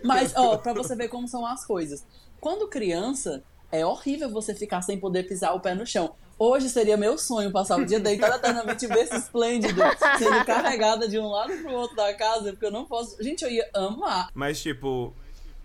[0.04, 2.06] Mas, ó, pra você ver como são as coisas.
[2.42, 6.14] Quando criança, É horrível você ficar sem poder pisar o pé no chão.
[6.38, 9.82] Hoje seria meu sonho passar o dia deitado eternamente berço esplêndido,
[10.20, 13.16] sendo carregada de um lado pro outro da casa, porque eu não posso.
[13.24, 14.30] Gente, eu ia amar.
[14.36, 15.12] Mas, tipo,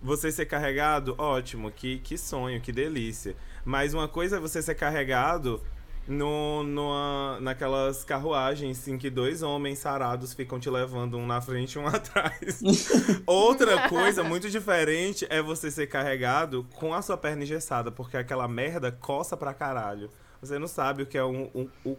[0.02, 3.36] você ser carregado, ótimo, que, que sonho, que delícia.
[3.64, 5.60] Mas uma coisa é você ser carregado
[6.08, 11.74] no, numa, naquelas carruagens em que dois homens sarados ficam te levando um na frente
[11.74, 12.62] e um atrás.
[13.26, 18.48] Outra coisa muito diferente é você ser carregado com a sua perna engessada, porque aquela
[18.48, 20.08] merda coça pra caralho.
[20.40, 21.96] Você não sabe o que é um, um, um,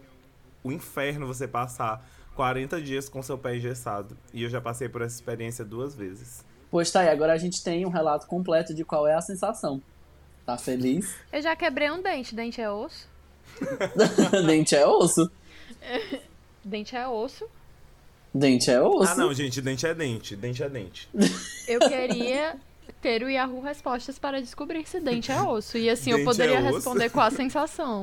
[0.64, 4.16] o inferno você passar 40 dias com seu pé engessado.
[4.32, 6.44] E eu já passei por essa experiência duas vezes.
[6.70, 9.82] Pois tá aí, agora a gente tem um relato completo de qual é a sensação.
[10.46, 11.14] Tá feliz?
[11.32, 12.34] Eu já quebrei um dente.
[12.34, 13.08] Dente é osso?
[14.46, 15.30] dente é osso?
[16.62, 17.46] Dente é osso.
[18.34, 19.12] Dente é osso.
[19.12, 20.36] Ah, não, gente, dente é dente.
[20.36, 21.08] Dente é dente.
[21.66, 22.56] Eu queria
[23.00, 25.78] ter o Yahoo Respostas para descobrir se dente é osso.
[25.78, 28.02] E assim Dente eu poderia é responder qual a sensação.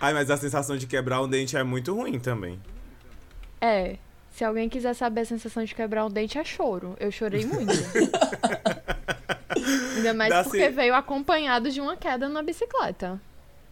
[0.00, 2.60] Ai, mas a sensação de quebrar um dente é muito ruim também.
[3.60, 3.96] É.
[4.36, 6.94] Se alguém quiser saber a sensação de quebrar um dente, é choro.
[7.00, 7.72] Eu chorei muito.
[9.96, 13.18] Ainda mais Dá porque se- veio acompanhado de uma queda na bicicleta.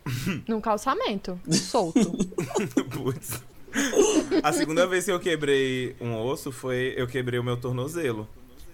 [0.49, 1.39] Num calçamento.
[1.51, 2.01] Solto.
[2.91, 3.43] Putz.
[4.43, 8.27] A segunda vez que eu quebrei um osso foi eu quebrei o meu tornozelo.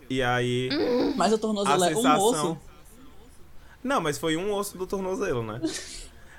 [0.08, 0.68] E aí
[1.16, 2.22] Mas o a tornozelo é um sensação.
[2.22, 2.58] osso.
[3.82, 5.60] Não, mas foi um osso do tornozelo, né?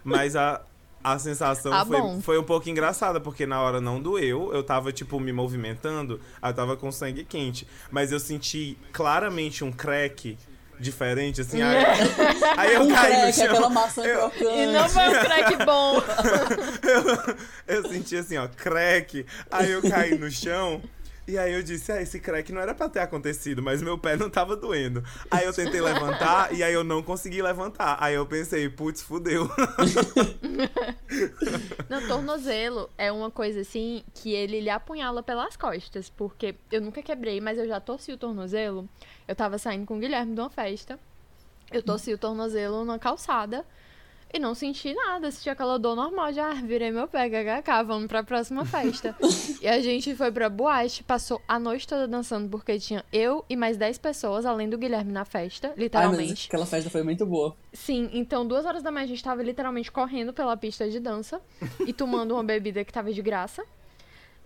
[0.02, 0.62] Mas a,
[1.04, 4.91] a sensação Ah, foi, foi um pouco engraçada, porque na hora não doeu, eu tava,
[4.91, 7.68] tipo, me movimentando, aí eu tava com sangue quente.
[7.89, 10.38] Mas eu senti claramente um crack
[10.80, 11.62] diferente, assim.
[11.62, 11.84] Aí,
[12.58, 13.45] aí eu Um caí no crack, chão.
[13.45, 14.58] aquela maçã Eu- crocante.
[14.60, 16.02] E não foi um crack bom.
[17.68, 19.26] eu, eu senti assim, ó, crack.
[19.52, 20.82] Aí eu caí no chão.
[21.28, 24.17] E aí eu disse, ah, esse crack não era pra ter acontecido, mas meu pé
[24.17, 25.03] não tava doendo.
[25.30, 27.97] Aí eu tentei levantar e aí eu não consegui levantar.
[27.99, 29.49] Aí eu pensei, putz, fudeu.
[31.89, 36.09] Não, tornozelo é uma coisa assim que ele lhe apunhala pelas costas.
[36.09, 38.88] Porque eu nunca quebrei, mas eu já torci o tornozelo.
[39.28, 40.97] Eu tava saindo com o Guilherme de uma festa.
[41.72, 43.65] Eu torci o tornozelo na calçada.
[44.34, 46.32] E não senti nada, senti aquela dor normal.
[46.32, 49.15] Já ah, virei meu pé, kkk, vamos pra próxima festa.
[49.61, 53.57] e a gente foi pra boate, passou a noite toda dançando, porque tinha eu e
[53.57, 56.29] mais 10 pessoas, além do Guilherme na festa, Ai, literalmente.
[56.29, 57.55] mas aquela festa foi muito boa.
[57.73, 61.41] Sim, então duas horas da manhã a gente tava literalmente correndo pela pista de dança
[61.86, 63.63] e tomando uma bebida que tava de graça.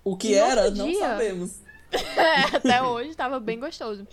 [0.04, 1.64] O que era, outro não dia- sabemos.
[2.18, 4.06] É, até hoje tava bem gostoso.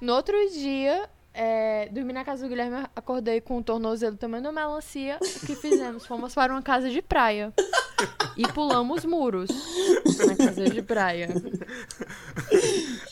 [0.00, 1.08] No outro dia,
[1.40, 5.18] é, dormi na casa do Guilherme, acordei com o tornozelo tamanho da melancia.
[5.22, 6.04] O que fizemos?
[6.04, 7.54] Fomos para uma casa de praia.
[8.36, 9.48] E pulamos muros
[10.26, 11.28] na casa de praia.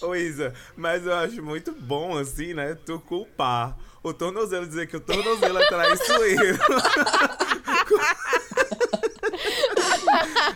[0.02, 4.96] Ô Isa, mas eu acho muito bom, assim, né, tu culpar o tornozelo, dizer que
[4.96, 6.58] o tornozelo é traiçoeiro.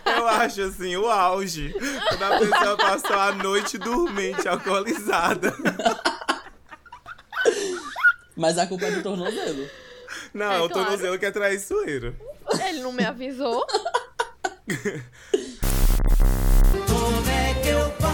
[0.05, 1.73] Eu acho assim, o auge.
[2.09, 5.53] Quando a pessoa passou a noite dormente, alcoolizada.
[8.35, 9.69] Mas a culpa é do tornozelo.
[10.33, 10.85] Não, É é o claro.
[10.85, 12.15] tornozelo que é traiçoeiro.
[12.67, 13.65] Ele não me avisou.
[16.87, 18.10] Como é que eu posso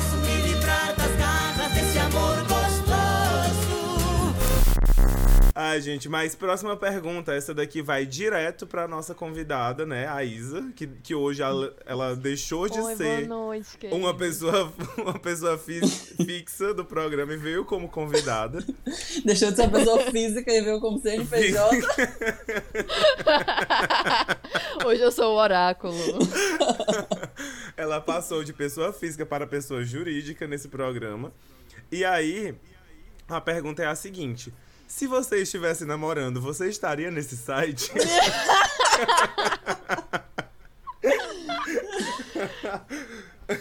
[5.59, 7.33] Ai, gente, mas próxima pergunta.
[7.33, 12.15] Essa daqui vai direto pra nossa convidada, né, a Isa, que, que hoje ela, ela
[12.15, 17.65] deixou de Oi, ser noite, uma pessoa, uma pessoa fi- fixa do programa e veio
[17.65, 18.63] como convidada.
[19.25, 21.75] Deixou de ser pessoa física e veio como CNPJ.
[24.85, 25.95] Hoje eu sou o oráculo.
[27.75, 31.33] Ela passou de pessoa física para pessoa jurídica nesse programa.
[31.91, 32.53] E aí,
[33.27, 34.53] a pergunta é a seguinte:
[34.87, 37.91] se você estivesse namorando, você estaria nesse site?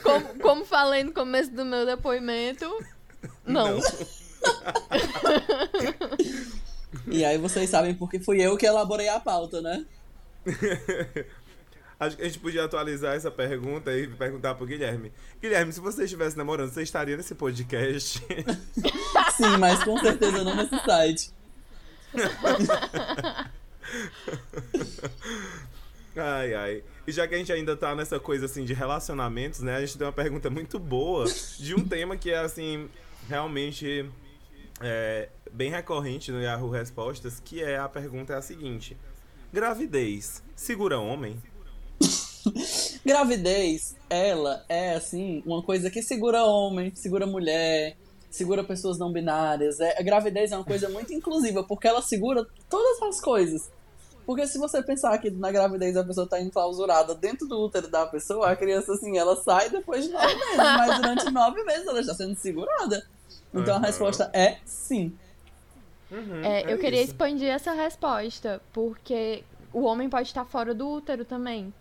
[0.03, 2.67] Como, como falei no começo do meu depoimento,
[3.45, 3.79] não.
[7.07, 9.87] E aí vocês sabem porque fui eu que elaborei a pauta, né?
[11.99, 15.11] Acho que a gente podia atualizar essa pergunta e perguntar pro Guilherme.
[15.41, 18.19] Guilherme, se você estivesse namorando, você estaria nesse podcast?
[19.37, 21.31] Sim, mas com certeza não nesse site.
[26.19, 26.83] Ai, ai.
[27.07, 29.77] E já que a gente ainda tá nessa coisa assim de relacionamentos, né?
[29.77, 31.27] A gente tem uma pergunta muito boa
[31.59, 32.89] de um tema que é assim,
[33.29, 34.11] realmente
[34.81, 38.97] é, bem recorrente no Yahoo Respostas, que é a pergunta é a seguinte:
[39.53, 41.37] Gravidez segura homem?
[43.05, 47.97] Gravidez, ela é assim, uma coisa que segura homem, segura mulher,
[48.31, 49.81] segura pessoas não binárias.
[49.81, 53.69] É, a gravidez é uma coisa muito inclusiva, porque ela segura todas as coisas.
[54.27, 58.07] Porque se você pensar que na gravidez a pessoa tá enclausurada dentro do útero da
[58.07, 62.01] pessoa, a criança, assim, ela sai depois de nove meses, mas durante nove meses ela
[62.01, 63.03] está sendo segurada.
[63.55, 63.87] Então a Aham.
[63.87, 65.17] resposta é sim.
[66.11, 67.13] Uhum, É, eu queria isso.
[67.13, 71.73] expandir essa resposta, porque o homem pode estar fora do útero também.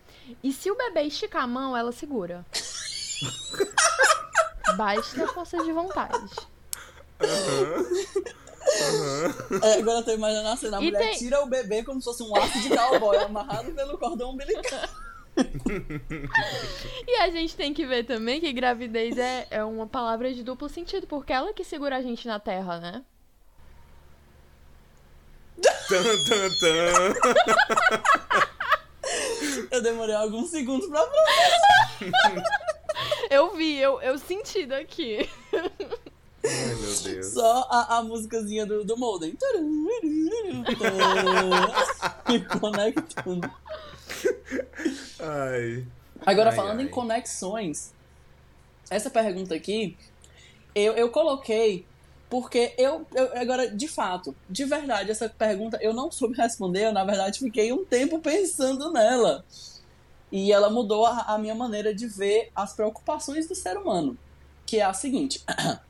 [0.43, 2.45] E se o bebê esticar a mão, ela segura.
[4.77, 6.17] Basta força de vontade.
[9.63, 11.99] É, agora eu tô imaginando a cena, a E mulher tem- tira o bebê como
[12.01, 14.89] se fosse um laço de cowboy amarrado pelo cordão umbilical.
[17.07, 20.67] E a gente tem que ver também que gravidez é, é uma palavra de duplo
[20.67, 23.03] sentido, porque ela que segura a gente na terra, né?
[25.87, 27.13] Tan, tan, tan.
[29.75, 31.05] Eu demorei alguns segundos pra
[33.29, 35.29] Eu vi, eu, eu senti daqui.
[35.53, 37.25] Ai, meu Deus.
[37.33, 39.37] Só a, a musicazinha do, do Molden.
[42.29, 43.51] E conectando.
[45.19, 45.85] Ai.
[46.25, 46.85] Agora, Ai, falando ai.
[46.85, 47.93] em conexões,
[48.89, 49.97] essa pergunta aqui,
[50.73, 51.85] eu, eu coloquei
[52.35, 53.29] porque eu, eu.
[53.39, 56.87] Agora, de fato, de verdade, essa pergunta eu não soube responder.
[56.87, 59.45] Eu, na verdade, fiquei um tempo pensando nela.
[60.29, 64.17] E ela mudou a, a minha maneira de ver as preocupações do ser humano.
[64.65, 65.45] Que é a seguinte: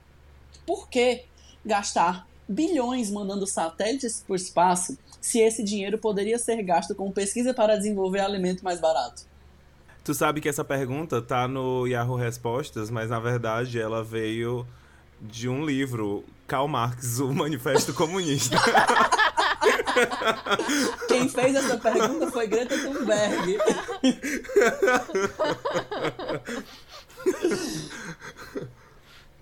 [0.68, 1.26] por que
[1.66, 7.56] gastar bilhões mandando satélites para o espaço se esse dinheiro poderia ser gasto com pesquisa
[7.56, 9.24] para desenvolver alimento mais barato?
[10.04, 14.64] Tu sabe que essa pergunta tá no Yahoo Respostas, mas na verdade ela veio
[15.22, 18.58] de um livro, Karl Marx, o Manifesto Comunista.
[21.08, 23.58] Quem fez essa pergunta foi Greta Thunberg.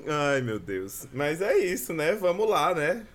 [0.07, 1.07] Ai, meu Deus.
[1.11, 2.13] Mas é isso, né?
[2.13, 3.05] Vamos lá, né?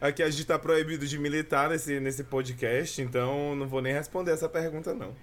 [0.00, 4.32] Aqui a gente tá proibido de militar nesse, nesse podcast, então não vou nem responder
[4.32, 5.14] essa pergunta, não.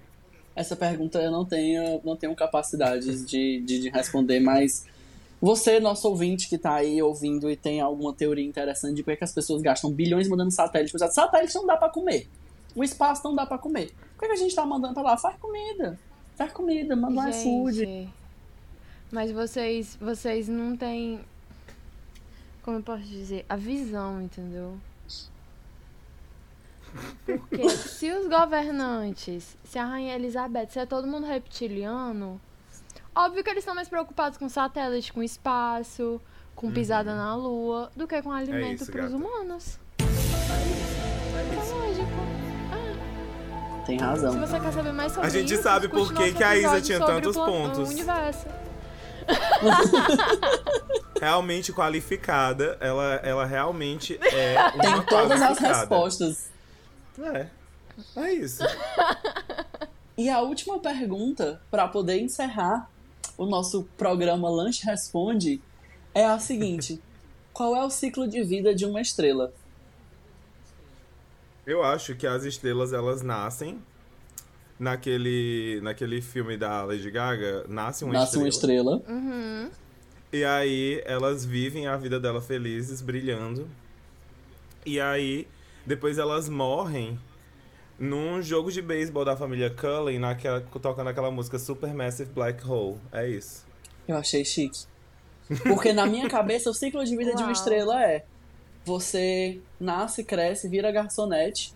[0.54, 4.86] Essa pergunta eu não tenho, não tenho capacidade de, de, de responder, mas
[5.40, 9.18] você, nosso ouvinte que tá aí ouvindo e tem alguma teoria interessante de por que
[9.18, 11.14] que as pessoas gastam bilhões mandando satélite pro espaço.
[11.14, 12.28] Satélite não dá pra comer.
[12.74, 13.94] O espaço não dá pra comer.
[14.16, 15.16] Por que, que a gente tá mandando pra lá?
[15.16, 15.98] Faz comida.
[16.36, 18.12] Faz comida, manda um iFood.
[19.10, 21.20] Mas vocês, vocês não têm.
[22.62, 23.46] Como eu posso dizer?
[23.48, 24.76] A visão, entendeu?
[27.24, 32.40] Porque se os governantes, se a Rainha Elizabeth, se é todo mundo reptiliano,
[33.14, 36.20] óbvio que eles estão mais preocupados com satélite, com espaço,
[36.54, 39.78] com pisada na lua, do que com alimento isso, para os humanos.
[40.00, 40.04] É
[41.72, 42.38] lógico.
[43.86, 44.38] Tem Se razão.
[44.38, 47.00] você quer saber mais sobre A gente isso, sabe por que que a Isa tinha
[47.00, 47.88] tantos pontos.
[47.88, 48.46] Universo.
[51.20, 56.50] Realmente qualificada, ela, ela realmente é uma Tem todas as respostas.
[57.20, 57.46] É.
[58.16, 58.62] É isso.
[60.16, 62.88] E a última pergunta, para poder encerrar
[63.38, 65.62] o nosso programa Lanche Responde,
[66.14, 67.00] é a seguinte:
[67.54, 69.52] Qual é o ciclo de vida de uma estrela?
[71.66, 73.78] Eu acho que as estrelas elas nascem
[74.78, 78.92] naquele naquele filme da Lady Gaga, nasce uma Nasce estrela.
[78.96, 79.02] uma estrela.
[79.08, 79.70] Uhum.
[80.32, 83.68] E aí elas vivem a vida dela felizes, brilhando.
[84.84, 85.46] E aí
[85.86, 87.18] depois elas morrem
[87.98, 92.96] num jogo de beisebol da família Cullen, naquela tocando aquela música Supermassive Black Hole.
[93.12, 93.66] É isso.
[94.06, 94.86] Eu achei chique.
[95.64, 97.52] Porque na minha cabeça, o ciclo de vida de uma Uau.
[97.52, 98.24] estrela é:
[98.84, 101.74] você nasce, cresce, vira garçonete,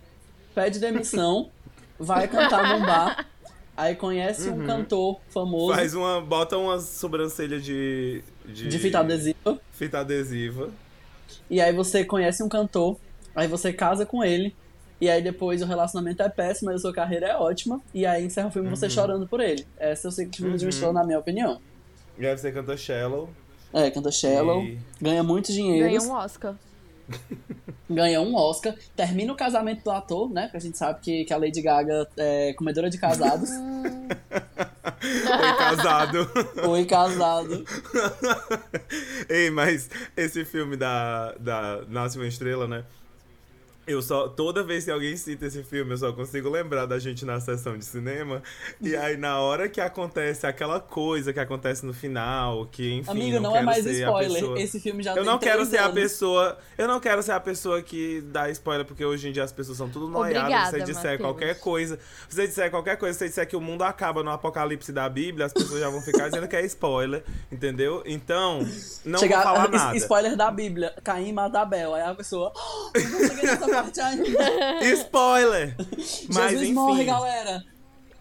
[0.55, 1.51] pede demissão,
[1.99, 3.27] vai cantar num bar,
[3.77, 9.61] aí conhece um cantor famoso Faz uma bota uma sobrancelha de de, de fita adesiva,
[9.73, 10.71] fita adesiva.
[11.49, 12.97] e aí você conhece um cantor,
[13.35, 14.55] aí você casa com ele.
[15.03, 17.81] E aí depois o relacionamento é péssimo, mas a sua carreira é ótima.
[17.93, 19.67] E aí encerra o filme você chorando por ele.
[19.81, 21.61] Esse é o de uma estrela, na minha opinião.
[22.17, 23.29] E aí você canta Shallow.
[23.73, 25.91] É, canta Shallow, E- ganha muitos dinheiros.
[25.91, 26.55] Ganha um Oscar.
[27.91, 30.43] ganha um Oscar, termina o casamento do ator, né?
[30.43, 33.51] Porque a gente sabe que, que a Lady Gaga é comedora de casados.
[35.03, 36.31] Foi casado.
[36.65, 37.65] Foi casado.
[39.29, 42.85] Ei, mas esse filme da, da Nasce uma Estrela, né?
[43.85, 47.25] Eu só, toda vez que alguém cita esse filme, eu só consigo lembrar da gente
[47.25, 48.41] na sessão de cinema.
[48.81, 53.11] E aí, na hora que acontece aquela coisa que acontece no final, que enfim.
[53.11, 54.33] Amigo, não, é quero mais a spoiler.
[54.41, 55.95] pessoa- Esse filme já Eu tem não quero ser a anos.
[55.95, 56.57] pessoa.
[56.79, 59.77] Eu não quero ser a pessoa que dá spoiler, porque hoje em dia as pessoas
[59.79, 60.67] são tudo noiadas.
[60.67, 61.21] Se você disser Matheus.
[61.21, 61.99] qualquer coisa.
[62.29, 65.09] Se você disser qualquer coisa, se você disser que o mundo acaba no apocalipse da
[65.09, 68.01] Bíblia, as pessoas já vão ficar dizendo que é spoiler, entendeu?
[68.07, 68.61] Então,
[69.05, 69.97] não Chegar, vou falar nada.
[69.97, 70.95] Spoiler da Bíblia.
[71.03, 71.95] Caim mata Abel.
[71.95, 72.53] Aí a pessoa.
[72.55, 72.93] "Oh,
[74.95, 75.75] Spoiler!
[76.33, 76.73] Mas Jesus enfim.
[76.73, 77.65] morre, galera.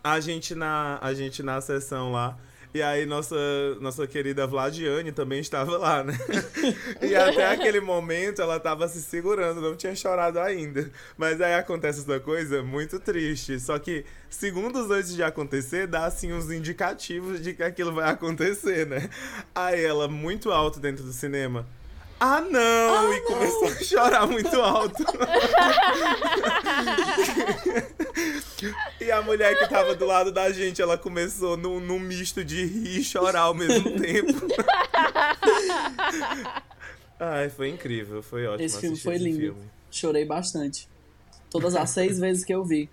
[0.03, 2.37] a gente na a gente na sessão lá
[2.73, 3.35] e aí nossa
[3.81, 6.17] nossa querida Vladiane também estava lá, né?
[7.01, 10.89] E até aquele momento ela estava se segurando, não tinha chorado ainda.
[11.17, 13.59] Mas aí acontece essa coisa muito triste.
[13.59, 18.87] Só que segundos antes de acontecer, dá assim uns indicativos de que aquilo vai acontecer,
[18.87, 19.09] né?
[19.53, 21.67] Aí ela muito alto dentro do cinema.
[22.23, 23.11] Ah, não!
[23.11, 25.03] e começou a chorar muito alto.
[28.99, 32.63] E a mulher que tava do lado da gente, ela começou num, num misto de
[32.63, 34.47] rir e chorar ao mesmo tempo.
[37.19, 38.65] Ai, foi incrível, foi ótimo.
[38.65, 39.39] Esse filme foi esse lindo.
[39.39, 39.71] filme.
[39.89, 40.87] Chorei bastante.
[41.49, 42.87] Todas as seis vezes que eu vi.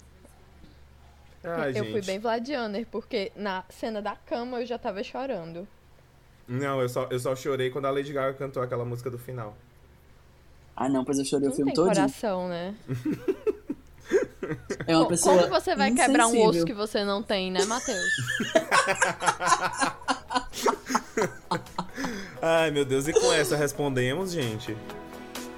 [1.45, 1.93] Ai, eu gente.
[1.93, 5.68] fui bem Vladianer, porque na cena da cama eu já tava chorando.
[6.49, 9.55] Não, eu só, eu só chorei quando a Lady Gaga cantou aquela música do final.
[10.74, 11.94] Ah, não, pois eu chorei Não o filme tem todo.
[11.94, 12.74] coração, né?
[14.86, 15.36] É uma pessoa.
[15.36, 16.49] Como você vai quebrar um insensível.
[16.49, 18.01] osso que você não tem, né, Matheus?
[22.40, 24.74] Ai, meu Deus, e com essa respondemos, gente?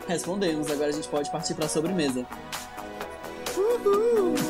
[0.08, 2.26] Respondemos, agora a gente pode partir pra sobremesa.
[3.56, 4.49] How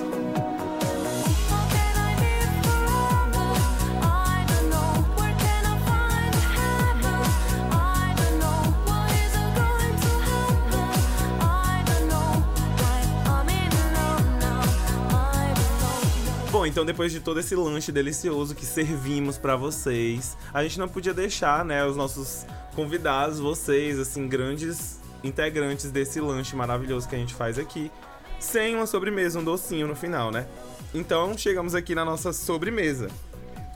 [16.71, 21.12] então depois de todo esse lanche delicioso que servimos pra vocês, a gente não podia
[21.12, 27.35] deixar, né, os nossos convidados, vocês, assim, grandes integrantes desse lanche maravilhoso que a gente
[27.35, 27.91] faz aqui,
[28.39, 30.47] sem uma sobremesa, um docinho no final, né?
[30.95, 33.09] Então, chegamos aqui na nossa sobremesa,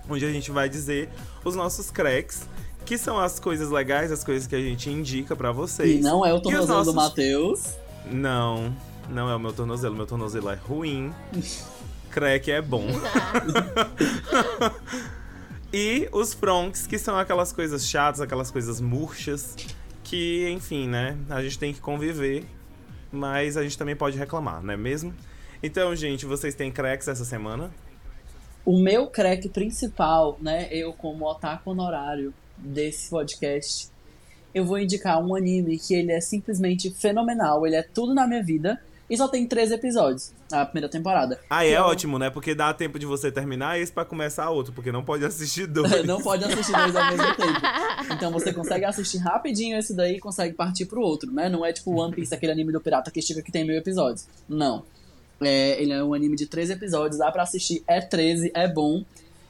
[0.08, 1.10] onde a gente vai dizer
[1.44, 2.48] os nossos cracks,
[2.86, 5.98] que são as coisas legais, as coisas que a gente indica pra vocês.
[5.98, 7.62] E não é o tornozelo do nossos- Matheus.
[8.10, 8.74] Não,
[9.08, 9.94] não é o meu tornozelo.
[9.96, 11.12] Meu tornozelo é ruim.
[12.14, 12.86] Crack é bom.
[15.74, 19.56] e os fronks, que são aquelas coisas chatas, aquelas coisas murchas,
[20.04, 21.18] que, enfim, né?
[21.28, 22.44] A gente tem que conviver,
[23.10, 25.12] mas a gente também pode reclamar, não é mesmo?
[25.60, 27.74] Então, gente, vocês têm cracks essa semana?
[28.64, 30.68] O meu crack principal, né?
[30.70, 33.88] Eu, como otaku honorário desse podcast,
[34.54, 37.66] eu vou indicar um anime que ele é simplesmente fenomenal.
[37.66, 38.80] Ele é tudo na minha vida.
[39.14, 41.38] E só tem três episódios, a primeira temporada.
[41.48, 42.30] Ah, é o- ótimo, né?
[42.30, 45.84] Porque dá tempo de você terminar esse pra começar outro, porque não pode assistir dois.
[46.04, 47.60] Não pode assistir dois ao mesmo tempo.
[48.14, 51.48] Então você consegue assistir rapidinho esse daí e consegue partir pro outro, né?
[51.48, 54.26] Não é tipo One Piece, aquele anime do pirata que estica que tem mil episódios.
[54.48, 54.84] Não.
[55.40, 59.04] É, ele é um anime de três episódios, dá pra assistir, é 13, é bom.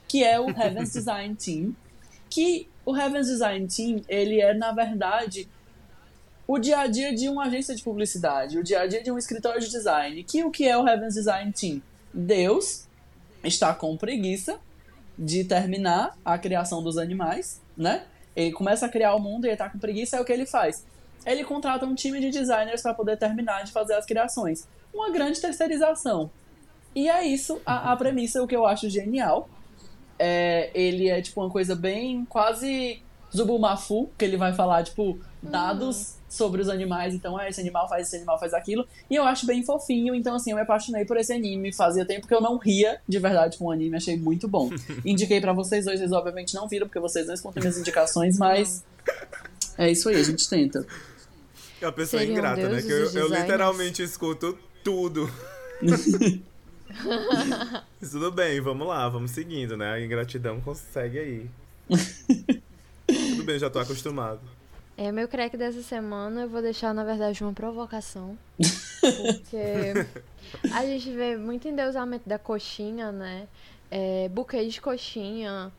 [0.06, 1.74] Que é o Heaven's Design Team.
[2.30, 5.48] Que o Heaven's Design Team, ele é, na verdade,
[6.46, 9.18] o dia a dia de uma agência de publicidade, o dia a dia de um
[9.18, 10.22] escritório de design.
[10.24, 11.82] Que o que é o Heaven's Design Team?
[12.12, 12.86] Deus
[13.42, 14.58] está com preguiça
[15.18, 18.04] de terminar a criação dos animais, né?
[18.36, 20.46] Ele começa a criar o mundo e ele tá com preguiça, é o que ele
[20.46, 20.84] faz.
[21.24, 24.66] Ele contrata um time de designers para poder terminar de fazer as criações.
[24.92, 26.30] Uma grande terceirização.
[26.94, 29.48] E é isso, a, a premissa, o que eu acho genial.
[30.18, 33.02] É, ele é tipo uma coisa bem quase
[33.34, 37.14] Zubumafu, que ele vai falar, tipo, dados sobre os animais.
[37.14, 38.86] Então, é, esse animal faz esse animal faz aquilo.
[39.08, 40.14] E eu acho bem fofinho.
[40.14, 41.72] Então, assim, eu me apaixonei por esse anime.
[41.72, 43.96] Fazia tempo que eu não ria de verdade com o anime.
[43.96, 44.70] Achei muito bom.
[45.04, 46.00] Indiquei pra vocês dois.
[46.00, 48.38] Vocês, obviamente, não viram, porque vocês não escutam minhas indicações.
[48.38, 48.84] Mas
[49.78, 50.16] é isso aí.
[50.16, 50.86] A gente tenta.
[51.80, 52.82] É uma pessoa Seriam ingrata, né?
[52.82, 55.30] Que eu, eu literalmente escuto tudo.
[58.00, 59.92] Tudo bem, vamos lá, vamos seguindo, né?
[59.92, 61.50] A ingratidão consegue aí.
[63.06, 64.40] Tudo bem, já tô acostumado.
[64.96, 68.38] É, meu crack dessa semana eu vou deixar, na verdade, uma provocação.
[69.00, 69.92] Porque
[70.72, 73.48] a gente vê muito endeusamento da coxinha, né?
[73.90, 75.72] É, buquê de coxinha,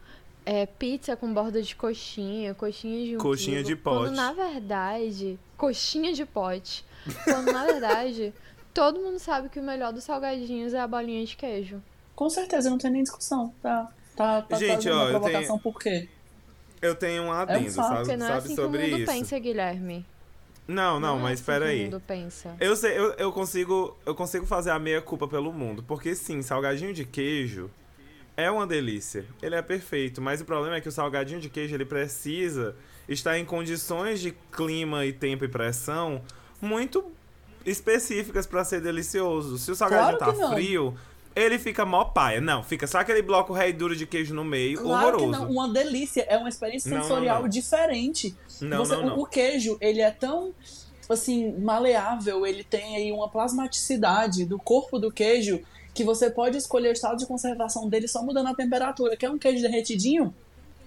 [0.46, 3.98] é, pizza com borda de coxinha, coxinha de um Coxinha quilo, de pote.
[4.10, 6.86] Quando, na verdade, coxinha de pote.
[7.24, 8.34] Quando, na verdade,
[8.74, 11.82] todo mundo sabe que o melhor dos salgadinhos é a bolinha de queijo.
[12.16, 13.54] Com certeza, não tem nem discussão.
[13.62, 16.10] Tá, tá, tá Gente, fazendo ó, uma eu provocação por quê?
[16.82, 19.12] Eu tenho um adendo, fato, sabe, não é sabe assim que o sobre mundo isso.
[19.12, 20.06] pensa, Guilherme.
[20.68, 21.82] Não, não, é mas assim espera aí.
[21.82, 22.56] O mundo pensa.
[22.60, 26.42] Eu sei, eu, eu consigo, eu consigo fazer a meia culpa pelo mundo, porque sim,
[26.42, 27.70] salgadinho de queijo
[28.36, 29.26] é uma delícia.
[29.42, 32.76] Ele é perfeito, mas o problema é que o salgadinho de queijo ele precisa
[33.08, 36.22] estar em condições de clima e tempo e pressão
[36.62, 37.04] muito
[37.66, 39.58] específicas pra ser delicioso.
[39.58, 40.54] Se o salgadinho Claro tá não.
[40.54, 40.96] frio,
[41.36, 42.40] ele fica mó paia.
[42.40, 45.46] Não, fica só aquele bloco rei duro de queijo no meio, Claro que horroroso.
[45.46, 47.50] não, uma delícia, é uma experiência Não, não, sensorial não.
[47.50, 48.36] diferente.
[48.62, 49.20] Não, Você- não, o- não.
[49.20, 50.54] O queijo, ele é tão
[51.10, 55.60] assim maleável, ele tem aí uma plasmaticidade do corpo do queijo
[55.94, 59.16] que você pode escolher o estado de conservação dele só mudando a temperatura.
[59.16, 60.34] Quer um queijo derretidinho?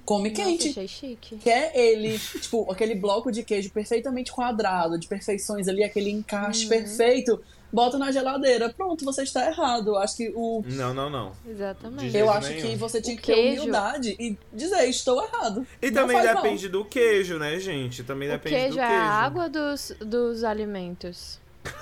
[0.05, 0.69] Come quente.
[0.69, 1.37] Nossa, achei chique.
[1.37, 6.69] Quer ele, tipo, aquele bloco de queijo perfeitamente quadrado, de perfeições ali, aquele encaixe Uhum.
[6.71, 7.41] perfeito,
[7.73, 8.73] bota na geladeira.
[8.77, 9.97] Pronto, você está errado.
[9.97, 10.63] Acho que o.
[10.67, 11.33] Não, não, não.
[11.49, 12.17] Exatamente.
[12.17, 12.63] Eu acho nenhum.
[12.69, 15.67] que você tinha O que ter humildade e dizer, estou errado.
[15.81, 16.43] E Não também faz mal.
[16.43, 18.03] depende do queijo, né, gente?
[18.05, 19.03] Também O depende queijo do é queijo.
[19.03, 21.41] a água dos, dos alimentos.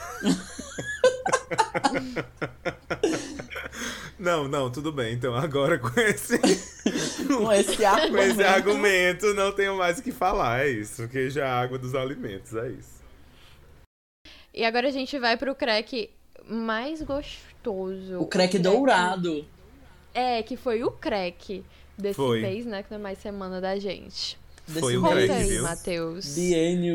[4.18, 5.12] Não, não, tudo bem.
[5.14, 6.38] Então agora com esse,
[7.28, 8.24] Com esse com argumento.
[8.32, 10.60] esse argumento não tenho mais o que falar.
[10.64, 11.04] É isso.
[11.04, 12.54] O queijo é a água dos alimentos.
[12.54, 12.96] É isso.
[14.56, 16.08] E agora a gente vai pro crack
[16.48, 18.18] mais gostoso.
[18.18, 19.44] O crack dourado.
[20.14, 21.62] É, que foi o crack
[21.98, 22.40] desse Foi.
[22.40, 22.82] mês, né?
[22.82, 24.38] Que não é mais semana da gente.
[24.66, 25.62] Foi desse um Conta crack, aí, viu?
[25.62, 26.38] Matheus.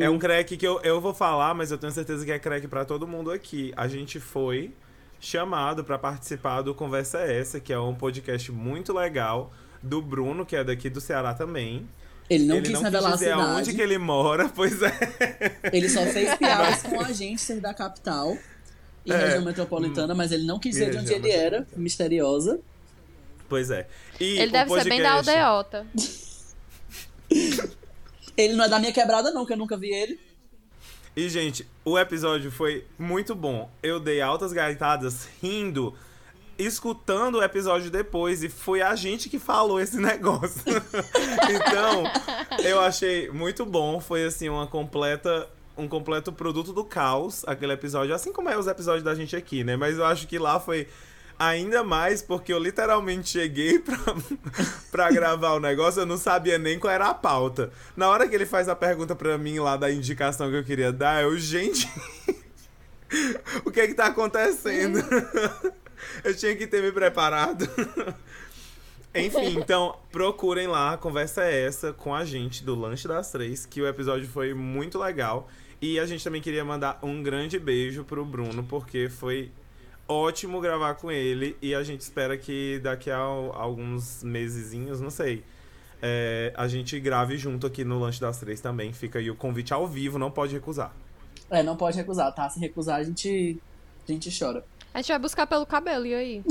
[0.02, 2.68] É um crack que eu, eu vou falar, mas eu tenho certeza que é crack
[2.68, 3.72] pra todo mundo aqui.
[3.78, 4.74] A gente foi
[5.20, 9.54] chamado pra participar do Conversa Essa, que é um podcast muito legal
[9.84, 11.88] do Bruno, que é daqui do Ceará também.
[12.34, 13.52] Ele não ele quis não revelar quis dizer a cidade.
[13.58, 14.92] aonde que ele mora, pois é.
[15.74, 18.38] Ele só fez piadas com a gente ser da capital
[19.06, 19.18] e É.
[19.18, 22.60] região metropolitana, mas ele não quis dizer de onde ele era, misteriosa.
[23.50, 23.86] Pois é.
[24.20, 25.86] E Ele deve ser bem da podcast- aldeota.
[28.38, 30.20] Ele não é da minha quebrada, não, que eu nunca vi ele.
[31.16, 33.70] E, gente, o episódio foi muito bom.
[33.84, 35.94] Eu dei altas gaitadas rindo,
[36.66, 40.62] escutando o episódio depois, e foi a gente que falou esse negócio.
[41.50, 42.04] então,
[42.64, 44.00] eu achei muito bom.
[44.00, 45.48] Foi, assim, uma completa.
[45.78, 49.64] Um completo produto do caos, aquele episódio, assim como é os episódios da gente aqui,
[49.64, 49.78] né?
[49.78, 50.86] Mas eu acho que lá foi
[51.42, 53.98] ainda mais porque eu literalmente cheguei pra,
[54.92, 57.72] pra gravar o negócio, eu não sabia nem qual era a pauta.
[57.96, 60.92] Na hora que ele faz a pergunta pra mim lá da indicação que eu queria
[60.92, 61.90] dar, eu, gente,
[63.66, 65.00] o que é que tá acontecendo?
[66.24, 67.68] Eu tinha que ter me preparado.
[69.14, 73.66] Enfim, então procurem lá, a conversa é essa com a gente do Lanche das Três,
[73.66, 75.50] que o episódio foi muito legal.
[75.82, 79.52] E a gente também queria mandar um grande beijo pro Bruno, porque foi
[80.08, 85.44] ótimo gravar com ele e a gente espera que daqui a alguns mesezinhos, não sei,
[86.02, 88.92] é, a gente grave junto aqui no Lanche das Três também.
[88.92, 90.94] Fica aí o convite ao vivo, não pode recusar.
[91.50, 92.50] É, não pode recusar, tá?
[92.50, 93.60] Se recusar, a gente,
[94.08, 94.64] a gente chora.
[94.94, 96.44] A gente vai buscar pelo cabelo, e aí?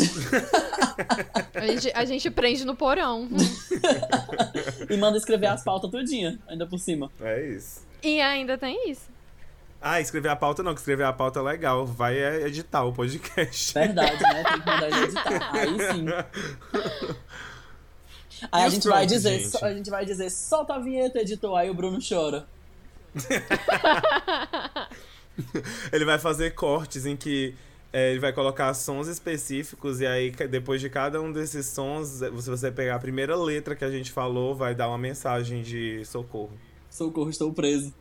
[1.55, 3.29] a, gente, a gente prende no porão.
[4.89, 7.11] E manda escrever as pautas tudinha, ainda por cima.
[7.21, 7.87] É isso.
[8.03, 9.11] E ainda tem isso.
[9.83, 11.85] Ah, escrever a pauta não, que escrever a pauta é legal.
[11.87, 13.73] Vai é, editar o podcast.
[13.75, 14.43] Verdade, né?
[14.45, 15.55] Tem que mandar editar.
[15.55, 16.07] Aí sim.
[18.53, 19.51] Aí E a gente vai prompts, dizer, gente?
[19.51, 21.57] so- a gente vai dizer, solta a vinheta, editor.
[21.59, 22.47] Aí o Bruno chora.
[25.93, 27.55] Ele vai fazer cortes em que
[27.93, 32.29] é, ele vai colocar sons específicos e aí depois de cada um desses sons, é,
[32.29, 36.05] se você pegar a primeira letra que a gente falou, vai dar uma mensagem de
[36.05, 36.53] socorro.
[36.89, 37.93] Socorro, estou preso.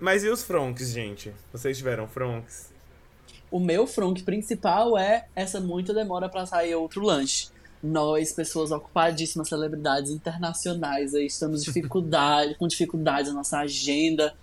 [0.00, 1.32] Mas e os fronks, gente?
[1.52, 2.72] Vocês tiveram fronks?
[3.50, 7.48] O meu fronk principal é essa muita demora pra sair outro lanche.
[7.82, 14.34] Nós, pessoas ocupadíssimas, celebridades internacionais, aí estamos dificuldade, com dificuldades na nossa agenda.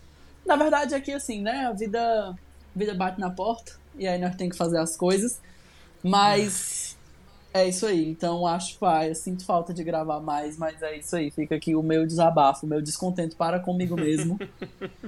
[0.45, 1.67] Na verdade, aqui assim, né?
[1.67, 2.35] A vida, a
[2.75, 5.41] vida bate na porta e aí nós temos que fazer as coisas.
[6.03, 6.97] Mas
[7.53, 8.09] é isso aí.
[8.09, 11.31] Então acho, pai, eu sinto falta de gravar mais, mas é isso aí.
[11.31, 14.39] Fica aqui o meu desabafo, o meu descontento para comigo mesmo.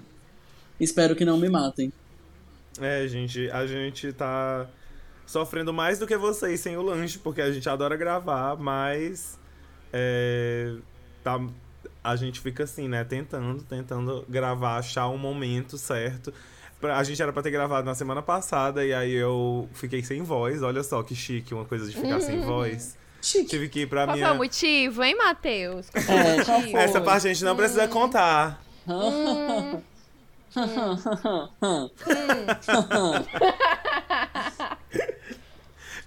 [0.79, 1.91] Espero que não me matem.
[2.81, 4.67] É, gente, a gente tá
[5.25, 9.39] sofrendo mais do que vocês sem o lanche, porque a gente adora gravar, mas
[9.91, 10.75] é,
[11.23, 11.39] tá,
[12.03, 16.33] a gente fica assim, né, tentando, tentando gravar, achar um momento certo.
[16.81, 20.21] Pra- A gente era pra ter gravado na semana passada e aí eu fiquei sem
[20.21, 20.61] voz.
[20.61, 22.97] Olha só que chique, uma coisa de ficar sem voz.
[23.21, 23.45] Chique.
[23.49, 24.27] Tive que ir pra Qual minha.
[24.27, 25.89] foi o motivo, hein, Matheus?
[25.89, 26.61] Qual foi o É, qual?
[26.83, 28.61] Essa parte a gente não precisa contar.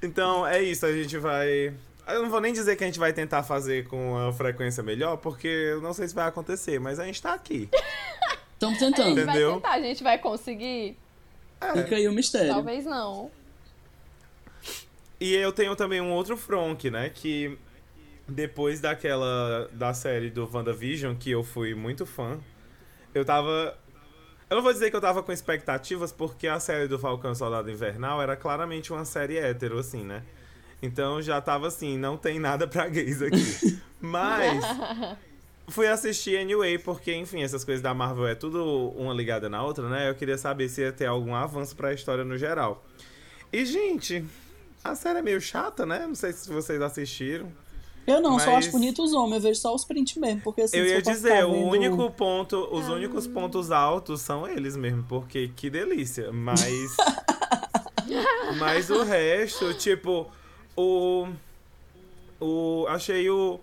[0.02, 1.72] Então é isso, a gente vai
[2.06, 5.16] Eu não vou nem dizer que a gente vai tentar fazer com uma frequência melhor,
[5.16, 7.68] porque eu não sei se vai acontecer, mas a gente tá aqui.
[8.54, 9.20] Estamos A gente tentando.
[9.20, 9.50] Entendeu?
[9.50, 10.96] vai tentar, a gente vai conseguir?
[11.74, 12.52] Fica aí o mistério.
[12.52, 13.30] Talvez não.
[15.20, 17.10] E eu tenho também um outro Fronk, né?
[17.10, 17.58] Que
[18.28, 19.68] depois daquela.
[19.72, 22.38] da série do WandaVision, que eu fui muito fã,
[23.14, 23.76] eu tava.
[24.48, 27.70] Eu não vou dizer que eu tava com expectativas, porque a série do Falcão Soldado
[27.70, 30.22] Invernal era claramente uma série hétero, assim, né?
[30.86, 33.78] Então já tava assim, não tem nada pra gays aqui.
[34.00, 34.64] Mas.
[35.68, 38.64] Fui assistir anyway, porque, enfim, essas coisas da Marvel é tudo
[38.96, 40.08] uma ligada na outra, né?
[40.08, 42.84] Eu queria saber se ia ter algum avanço pra história no geral.
[43.52, 44.24] E, gente,
[44.84, 46.06] a série é meio chata, né?
[46.06, 47.50] Não sei se vocês assistiram.
[48.06, 50.62] Eu não, só Mas- acho bonito os homens, eu vejo só os prints mesmo, porque
[50.62, 55.02] assim, eu ia dizer, o vendo- único ponto, os únicos pontos altos são eles mesmo,
[55.08, 56.30] porque que delícia.
[56.30, 56.94] Mas.
[58.58, 60.30] mas o resto, tipo,
[60.76, 61.28] o.
[62.40, 62.86] O.
[62.88, 63.60] Achei o.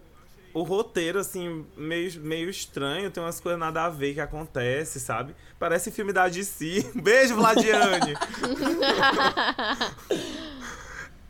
[0.54, 5.34] O roteiro, assim, meio, meio estranho, tem umas coisas nada a ver que acontece, sabe?
[5.58, 6.92] Parece filme da DC.
[7.02, 8.14] Beijo, Vladiane!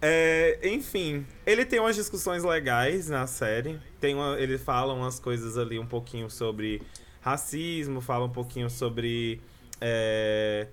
[0.06, 3.80] É, enfim, ele tem umas discussões legais na série.
[4.02, 6.82] Tem uma, ele fala umas coisas ali um pouquinho sobre
[7.22, 9.40] racismo, fala um pouquinho sobre.
[9.80, 10.68] é,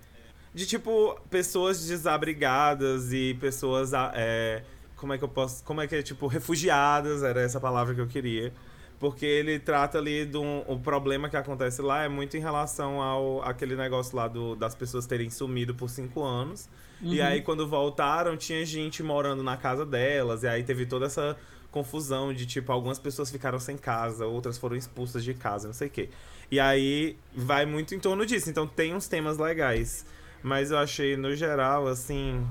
[0.52, 3.92] de tipo, pessoas desabrigadas e pessoas.
[4.14, 4.64] é,
[5.01, 5.64] como é que eu posso.
[5.64, 6.03] Como é que é?
[6.03, 8.53] Tipo, refugiadas, era essa palavra que eu queria.
[8.98, 10.62] Porque ele trata ali de um.
[10.68, 14.74] O problema que acontece lá é muito em relação ao aquele negócio lá do, das
[14.74, 16.68] pessoas terem sumido por cinco anos.
[17.03, 20.42] E aí, quando voltaram, tinha gente morando na casa delas.
[20.42, 21.34] E aí teve toda essa
[21.70, 25.88] confusão de, tipo, algumas pessoas ficaram sem casa, outras foram expulsas de casa, não sei
[25.88, 26.11] o quê.
[26.51, 28.51] E aí vai muito em torno disso.
[28.51, 30.05] Então tem uns temas legais.
[30.42, 32.46] Mas eu achei, no geral, assim,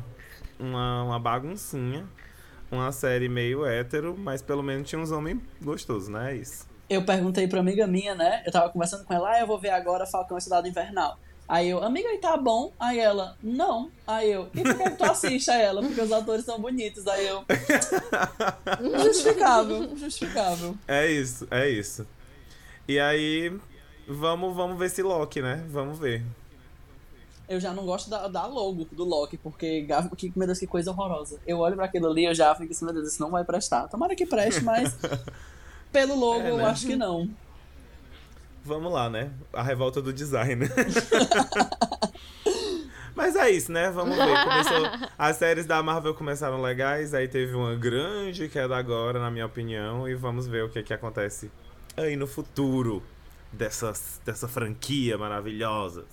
[0.60, 2.08] uma, uma baguncinha.
[2.72, 6.34] Uma série meio hétero, mas pelo menos tinha uns homens gostosos, né?
[6.34, 6.67] É isso.
[6.89, 8.43] Eu perguntei pra amiga minha, né?
[8.45, 11.17] Eu tava conversando com ela, ah, eu vou ver agora Falcão e Cidade Invernal.
[11.47, 12.72] Aí eu, amiga, aí tá bom?
[12.80, 13.89] Aí ela, não.
[14.05, 15.82] Aí eu, e por que tu assiste a ela?
[15.82, 17.07] Porque os atores são bonitos.
[17.07, 17.43] Aí eu,
[19.03, 20.78] justificável, justificável.
[20.88, 22.05] É isso, é isso.
[22.88, 23.51] E aí,
[24.07, 25.65] vamos, vamos ver se Loki, né?
[25.70, 26.24] Vamos ver.
[27.50, 30.91] Eu já não gosto da, da logo do Loki, porque, que, meu Deus, que coisa
[30.91, 31.39] horrorosa.
[31.47, 33.88] Eu olho pra aquilo ali eu já fico assim, meu Deus, isso não vai prestar.
[33.88, 34.95] Tomara que preste, mas
[35.91, 36.66] pelo logo É, eu né?
[36.66, 37.28] acho que não.
[38.64, 39.32] Vamos lá, né?
[39.52, 40.66] A revolta do design.
[43.16, 43.89] Mas é isso, né?
[43.91, 44.43] Vamos ver.
[44.45, 45.10] Começou...
[45.18, 50.08] As séries da Marvel começaram legais, aí teve uma grande queda agora, na minha opinião,
[50.08, 51.52] e vamos ver o que, que acontece
[51.97, 53.04] aí no futuro
[53.52, 56.06] dessas, dessa franquia maravilhosa.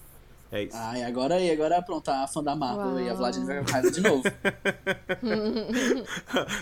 [0.57, 0.76] É isso.
[0.76, 3.00] Ai, agora aí, agora pronto, a fã da Marvel Uau.
[3.00, 4.22] e a Vladimir vai com raiva de novo.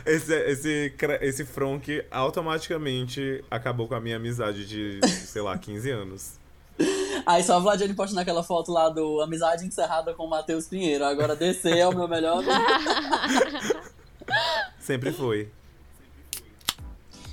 [0.05, 6.33] Esse, esse, esse Fronk automaticamente acabou com a minha amizade de, sei lá, 15 anos.
[7.25, 11.05] Aí só a Vladimir posta naquela foto lá do Amizade Encerrada com o Matheus Pinheiro.
[11.05, 13.81] Agora DC é o meu melhor amigo.
[14.81, 15.49] Sempre foi.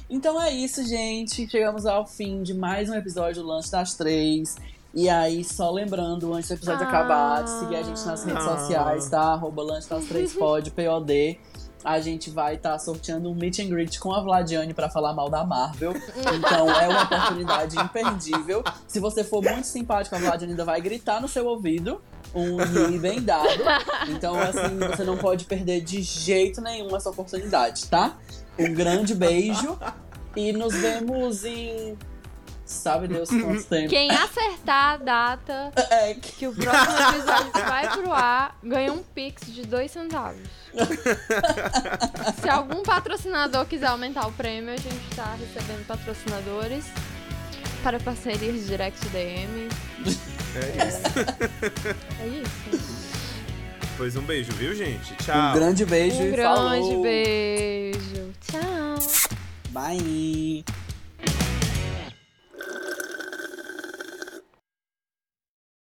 [0.10, 1.50] Então é isso, gente.
[1.50, 4.56] Chegamos ao fim de mais um episódio do Lanche das Três.
[4.94, 6.90] E aí, só lembrando, antes do episódio Ah.
[6.90, 8.58] acabar, de seguir a gente nas redes Ah.
[8.58, 9.22] sociais, tá?
[9.34, 11.40] Arroba Lanche das Três Pod, POD.
[11.84, 15.30] A gente vai estar sorteando um meet and greet com a Vladiane pra falar mal
[15.32, 15.94] da Marvel.
[16.36, 18.64] Então é uma oportunidade imperdível.
[18.88, 22.00] Se você for muito simpático, a Vladiane ainda vai gritar no seu ouvido.
[22.36, 23.48] Um ri bem dado.
[24.10, 28.16] Então, assim, você não pode perder de jeito nenhum essa oportunidade, tá?
[28.60, 29.76] Um grande beijo.
[30.36, 31.98] E nos vemos em.
[32.72, 33.90] Sabe Deus quanto tempo.
[33.90, 39.46] Quem acertar a data É, que o próximo episódio vai pro ar ganha um pix
[39.54, 40.42] de dois centavos.
[42.42, 46.86] Se algum patrocinador quiser aumentar o prêmio, a gente tá recebendo patrocinadores
[47.84, 49.68] para parcerias direct DM.
[50.56, 51.02] É isso.
[52.22, 53.12] É isso.
[53.98, 55.14] Pois um beijo, viu, gente?
[55.18, 55.50] Tchau.
[55.52, 57.02] um grande beijo Um e grande falou.
[57.04, 58.32] beijo.
[58.42, 59.36] Tchau.
[59.70, 60.64] Bye.